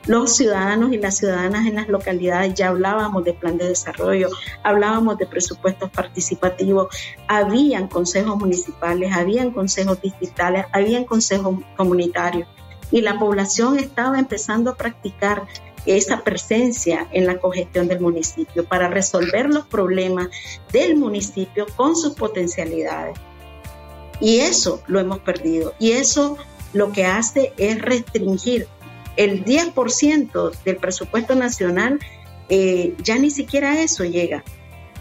Los 0.07 0.35
ciudadanos 0.35 0.93
y 0.93 0.97
las 0.97 1.17
ciudadanas 1.17 1.65
en 1.65 1.75
las 1.75 1.87
localidades 1.87 2.53
ya 2.53 2.69
hablábamos 2.69 3.23
de 3.23 3.33
plan 3.33 3.57
de 3.57 3.67
desarrollo, 3.69 4.29
hablábamos 4.63 5.17
de 5.17 5.25
presupuestos 5.25 5.89
participativos, 5.89 6.95
habían 7.27 7.87
consejos 7.87 8.37
municipales, 8.37 9.11
habían 9.13 9.49
consejos 9.51 9.99
distritales, 10.01 10.65
habían 10.73 11.05
consejos 11.05 11.59
comunitarios 11.75 12.47
y 12.91 13.01
la 13.01 13.17
población 13.17 13.79
estaba 13.79 14.19
empezando 14.19 14.71
a 14.71 14.75
practicar 14.75 15.47
esa 15.85 16.23
presencia 16.23 17.07
en 17.11 17.25
la 17.25 17.39
cogestión 17.39 17.87
del 17.87 17.99
municipio 17.99 18.65
para 18.65 18.87
resolver 18.87 19.47
los 19.47 19.65
problemas 19.65 20.29
del 20.71 20.97
municipio 20.97 21.65
con 21.75 21.95
sus 21.95 22.13
potencialidades. 22.13 23.17
Y 24.19 24.39
eso 24.39 24.81
lo 24.87 24.99
hemos 24.99 25.19
perdido. 25.19 25.73
Y 25.79 25.91
eso 25.91 26.37
lo 26.73 26.91
que 26.91 27.05
hace 27.05 27.53
es 27.57 27.81
restringir 27.81 28.67
el 29.17 29.45
10% 29.45 30.51
del 30.63 30.77
presupuesto 30.77 31.35
nacional, 31.35 31.99
eh, 32.49 32.93
ya 33.01 33.17
ni 33.17 33.31
siquiera 33.31 33.81
eso 33.81 34.03
llega, 34.03 34.43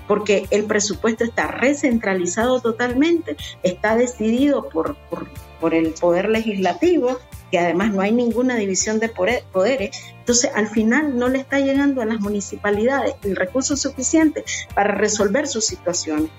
porque 0.06 0.46
el 0.50 0.64
presupuesto 0.64 1.24
está 1.24 1.48
recentralizado 1.48 2.60
totalmente, 2.60 3.36
está 3.62 3.96
decidido 3.96 4.68
por, 4.68 4.96
por, 5.08 5.28
el 5.72 5.94
Poder 5.94 6.28
Legislativo 6.28 7.18
que 7.50 7.58
además 7.58 7.94
no 7.94 8.02
hay 8.02 8.12
ninguna 8.12 8.56
división 8.56 8.98
de 8.98 9.08
poderes, 9.08 9.96
entonces 10.18 10.50
al 10.54 10.68
final 10.68 11.16
no 11.16 11.28
le 11.28 11.38
está 11.38 11.58
llegando 11.60 12.02
a 12.02 12.04
las 12.04 12.20
municipalidades 12.20 13.14
el 13.22 13.34
recurso 13.34 13.76
suficiente 13.76 14.44
para 14.74 14.94
resolver 14.94 15.46
sus 15.46 15.64
situaciones, 15.64 16.30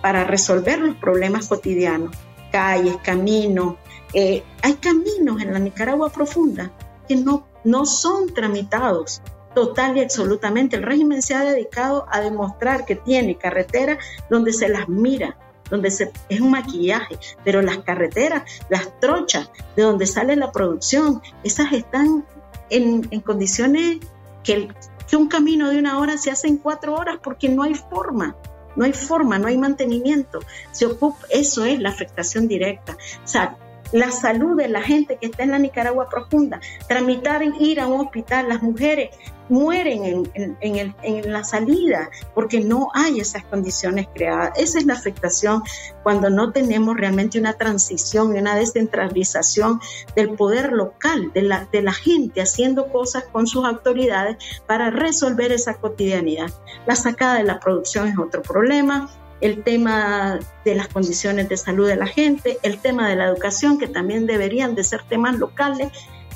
para 0.00 0.24
resolver 0.24 0.78
los 0.78 0.96
problemas 0.96 1.48
cotidianos, 1.48 2.16
calles, 2.52 2.96
caminos. 3.02 3.74
Eh, 4.14 4.44
hay 4.62 4.74
caminos 4.74 5.42
en 5.42 5.52
la 5.52 5.58
Nicaragua 5.58 6.10
profunda 6.10 6.70
que 7.06 7.16
no, 7.16 7.46
no 7.64 7.86
son 7.86 8.32
tramitados 8.32 9.22
total 9.54 9.96
y 9.96 10.00
absolutamente. 10.00 10.76
El 10.76 10.82
régimen 10.82 11.22
se 11.22 11.34
ha 11.34 11.44
dedicado 11.44 12.06
a 12.10 12.20
demostrar 12.20 12.84
que 12.84 12.96
tiene 12.96 13.36
carreteras 13.36 13.98
donde 14.28 14.52
se 14.52 14.68
las 14.68 14.88
mira, 14.88 15.36
donde 15.70 15.90
se, 15.90 16.12
es 16.28 16.40
un 16.40 16.50
maquillaje, 16.50 17.18
pero 17.44 17.62
las 17.62 17.78
carreteras, 17.78 18.42
las 18.68 19.00
trochas 19.00 19.50
de 19.76 19.82
donde 19.82 20.06
sale 20.06 20.36
la 20.36 20.52
producción, 20.52 21.22
esas 21.42 21.72
están 21.72 22.26
en, 22.70 23.06
en 23.10 23.20
condiciones 23.20 23.98
que, 24.42 24.68
que 25.08 25.16
un 25.16 25.28
camino 25.28 25.70
de 25.70 25.78
una 25.78 25.98
hora 25.98 26.18
se 26.18 26.30
hace 26.30 26.48
en 26.48 26.58
cuatro 26.58 26.94
horas 26.94 27.18
porque 27.22 27.48
no 27.48 27.62
hay 27.62 27.74
forma. 27.74 28.36
No 28.76 28.84
hay 28.84 28.92
forma, 28.92 29.38
no 29.38 29.46
hay 29.46 29.56
mantenimiento. 29.56 30.40
Se 30.72 30.86
ocupa, 30.86 31.24
eso 31.30 31.64
es 31.64 31.78
la 31.78 31.90
afectación 31.90 32.48
directa. 32.48 32.96
O 33.24 33.28
sea, 33.28 33.56
la 33.94 34.10
salud 34.10 34.56
de 34.56 34.66
la 34.66 34.82
gente 34.82 35.18
que 35.20 35.26
está 35.26 35.44
en 35.44 35.52
la 35.52 35.58
Nicaragua 35.60 36.08
profunda, 36.08 36.60
tramitar 36.88 37.44
ir 37.60 37.78
a 37.78 37.86
un 37.86 38.00
hospital, 38.00 38.48
las 38.48 38.60
mujeres 38.60 39.10
mueren 39.48 40.28
en, 40.34 41.32
la 41.32 41.44
salida 41.44 42.10
porque 42.34 42.60
no 42.60 42.88
hay 42.92 43.20
esas 43.20 43.44
condiciones 43.44 44.08
creadas. 44.12 44.58
Esa 44.58 44.78
es 44.78 44.86
la 44.86 44.94
afectación 44.94 45.62
cuando 46.02 46.28
no 46.28 46.50
tenemos 46.50 46.96
realmente 46.96 47.38
una 47.38 47.52
transición 47.52 48.34
y 48.34 48.40
una 48.40 48.56
descentralización 48.56 49.80
del 50.16 50.30
poder 50.30 50.72
local, 50.72 51.30
de 51.32 51.42
la, 51.42 51.68
de 51.70 51.82
la 51.82 51.92
gente 51.92 52.42
haciendo 52.42 52.88
cosas 52.88 53.24
con 53.30 53.46
sus 53.46 53.64
autoridades 53.64 54.38
para 54.66 54.90
resolver 54.90 55.52
esa 55.52 55.74
cotidianidad. 55.74 56.50
La 56.84 56.96
sacada 56.96 57.36
de 57.36 57.44
la 57.44 57.60
producción 57.60 58.08
es 58.08 58.18
otro 58.18 58.42
problema 58.42 59.08
el 59.40 59.62
tema 59.62 60.38
de 60.64 60.74
las 60.74 60.88
condiciones 60.88 61.48
de 61.48 61.56
salud 61.56 61.86
de 61.86 61.96
la 61.96 62.06
gente, 62.06 62.58
el 62.62 62.78
tema 62.78 63.08
de 63.08 63.16
la 63.16 63.26
educación, 63.26 63.78
que 63.78 63.88
también 63.88 64.26
deberían 64.26 64.74
de 64.74 64.84
ser 64.84 65.02
temas 65.02 65.38
locales, 65.38 65.88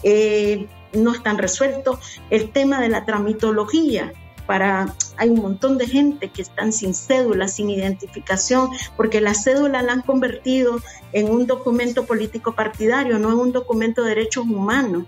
eh, 0.03 0.67
no 0.93 1.13
están 1.13 1.39
resueltos, 1.39 2.21
el 2.31 2.51
tema 2.51 2.81
de 2.81 2.89
la 2.89 3.05
tramitología, 3.05 4.13
para 4.47 4.95
hay 5.19 5.29
un 5.29 5.43
montón 5.43 5.77
de 5.77 5.87
gente 5.87 6.31
que 6.31 6.41
están 6.41 6.73
sin 6.73 6.95
cédula, 6.95 7.49
sin 7.49 7.69
identificación, 7.69 8.71
porque 8.97 9.21
la 9.21 9.35
cédula 9.35 9.83
la 9.83 9.93
han 9.93 10.01
convertido 10.01 10.81
en 11.13 11.29
un 11.29 11.47
documento 11.47 12.07
político 12.07 12.55
partidario, 12.55 13.19
no 13.19 13.31
en 13.31 13.39
un 13.39 13.53
documento 13.53 14.03
de 14.03 14.11
derechos 14.11 14.45
humanos. 14.45 15.05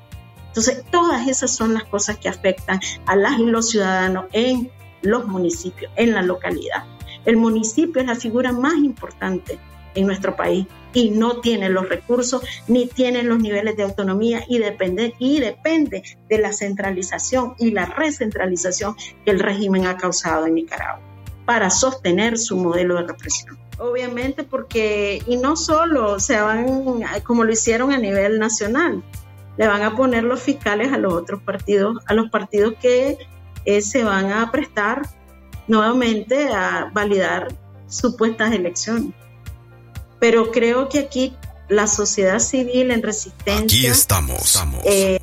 Entonces, 0.49 0.85
todas 0.91 1.27
esas 1.27 1.53
son 1.53 1.73
las 1.73 1.85
cosas 1.85 2.19
que 2.19 2.29
afectan 2.29 2.81
a 3.07 3.17
las 3.17 3.39
y 3.39 3.47
los 3.47 3.71
ciudadanos 3.71 4.27
en 4.33 4.71
los 5.01 5.27
municipios, 5.27 5.91
en 5.97 6.13
la 6.13 6.21
localidad. 6.21 6.85
El 7.31 7.37
municipio 7.37 8.03
es 8.03 8.09
la 8.09 8.17
figura 8.17 8.51
más 8.51 8.75
importante 8.75 9.57
en 9.95 10.05
nuestro 10.05 10.35
país 10.35 10.67
y 10.93 11.11
no 11.11 11.41
tiene 11.41 11.69
los 11.69 11.89
recursos 11.89 12.43
ni 12.67 12.89
tiene 12.89 13.23
los 13.23 13.39
niveles 13.39 13.77
de 13.77 13.85
autonomía 13.85 14.43
y 14.49 14.59
depende, 14.59 15.15
y 15.21 15.39
depende 15.39 16.03
de 16.29 16.39
la 16.39 16.53
centralización 16.53 17.55
y 17.57 17.71
la 17.71 17.87
recentralización 17.87 18.97
que 19.25 19.31
el 19.31 19.39
régimen 19.39 19.87
ha 19.87 19.97
causado 19.97 20.45
en 20.47 20.55
Nicaragua 20.55 21.05
para 21.47 21.71
sostener 21.71 22.37
su 22.37 22.57
modelo 22.57 22.97
de 22.97 23.07
represión. 23.07 23.57
Obviamente 23.79 24.43
porque, 24.43 25.23
y 25.25 25.37
no 25.37 25.55
solo 25.55 26.19
se 26.19 26.41
van, 26.41 27.01
como 27.23 27.45
lo 27.45 27.53
hicieron 27.53 27.93
a 27.93 27.99
nivel 27.99 28.41
nacional, 28.41 29.05
le 29.57 29.69
van 29.69 29.83
a 29.83 29.95
poner 29.95 30.25
los 30.25 30.43
fiscales 30.43 30.93
a 30.93 30.99
los 30.99 31.13
otros 31.13 31.41
partidos, 31.45 31.99
a 32.07 32.15
los 32.15 32.29
partidos 32.29 32.75
que 32.83 33.19
eh, 33.67 33.83
se 33.83 34.03
van 34.03 34.33
a 34.33 34.51
prestar 34.51 35.03
nuevamente 35.71 36.49
a 36.49 36.91
validar 36.93 37.49
supuestas 37.89 38.53
elecciones. 38.53 39.15
Pero 40.19 40.51
creo 40.51 40.89
que 40.89 40.99
aquí 40.99 41.33
la 41.69 41.87
sociedad 41.87 42.41
civil 42.41 42.91
en 42.91 43.03
resistencia. 43.03 43.63
Aquí 43.63 43.87
estamos. 43.87 44.61
Eh, 44.85 45.21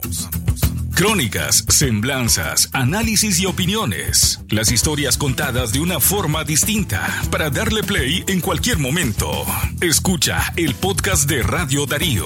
Crónicas, 0.96 1.64
semblanzas, 1.68 2.70
análisis 2.74 3.40
y 3.40 3.46
opiniones. 3.46 4.40
Las 4.50 4.72
historias 4.72 5.18
contadas 5.18 5.72
de 5.72 5.80
una 5.80 6.00
forma 6.00 6.44
distinta 6.44 7.08
para 7.30 7.52
darle 7.52 7.84
play 7.84 8.24
en 8.28 8.42
cualquier 8.42 8.80
momento. 8.80 9.46
Escucha 9.80 10.54
el 10.56 10.74
podcast 10.74 11.30
de 11.30 11.44
Radio 11.44 11.86
Darío. 11.86 12.26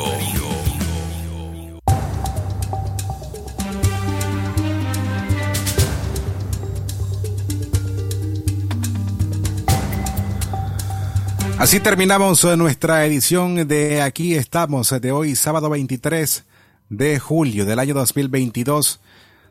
Así 11.62 11.80
terminamos 11.80 12.44
nuestra 12.58 13.06
edición 13.06 13.68
de 13.68 14.02
Aquí 14.02 14.34
estamos 14.34 14.90
de 15.00 15.12
hoy, 15.12 15.36
sábado 15.36 15.70
23 15.70 16.44
de 16.90 17.20
julio 17.20 17.66
del 17.66 17.78
año 17.78 17.94
2022. 17.94 19.00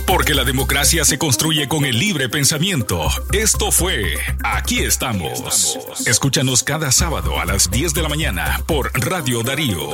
Porque 0.08 0.34
la 0.34 0.42
democracia 0.42 1.04
se 1.04 1.18
construye 1.18 1.68
con 1.68 1.84
el 1.84 2.00
libre 2.00 2.28
pensamiento. 2.28 3.06
Esto 3.32 3.70
fue 3.70 4.16
Aquí 4.42 4.80
estamos. 4.80 5.78
Escúchanos 6.04 6.64
cada 6.64 6.90
sábado 6.90 7.38
a 7.38 7.44
las 7.44 7.70
10 7.70 7.94
de 7.94 8.02
la 8.02 8.08
mañana 8.08 8.60
por 8.66 8.90
Radio 8.92 9.44
Darío. 9.44 9.90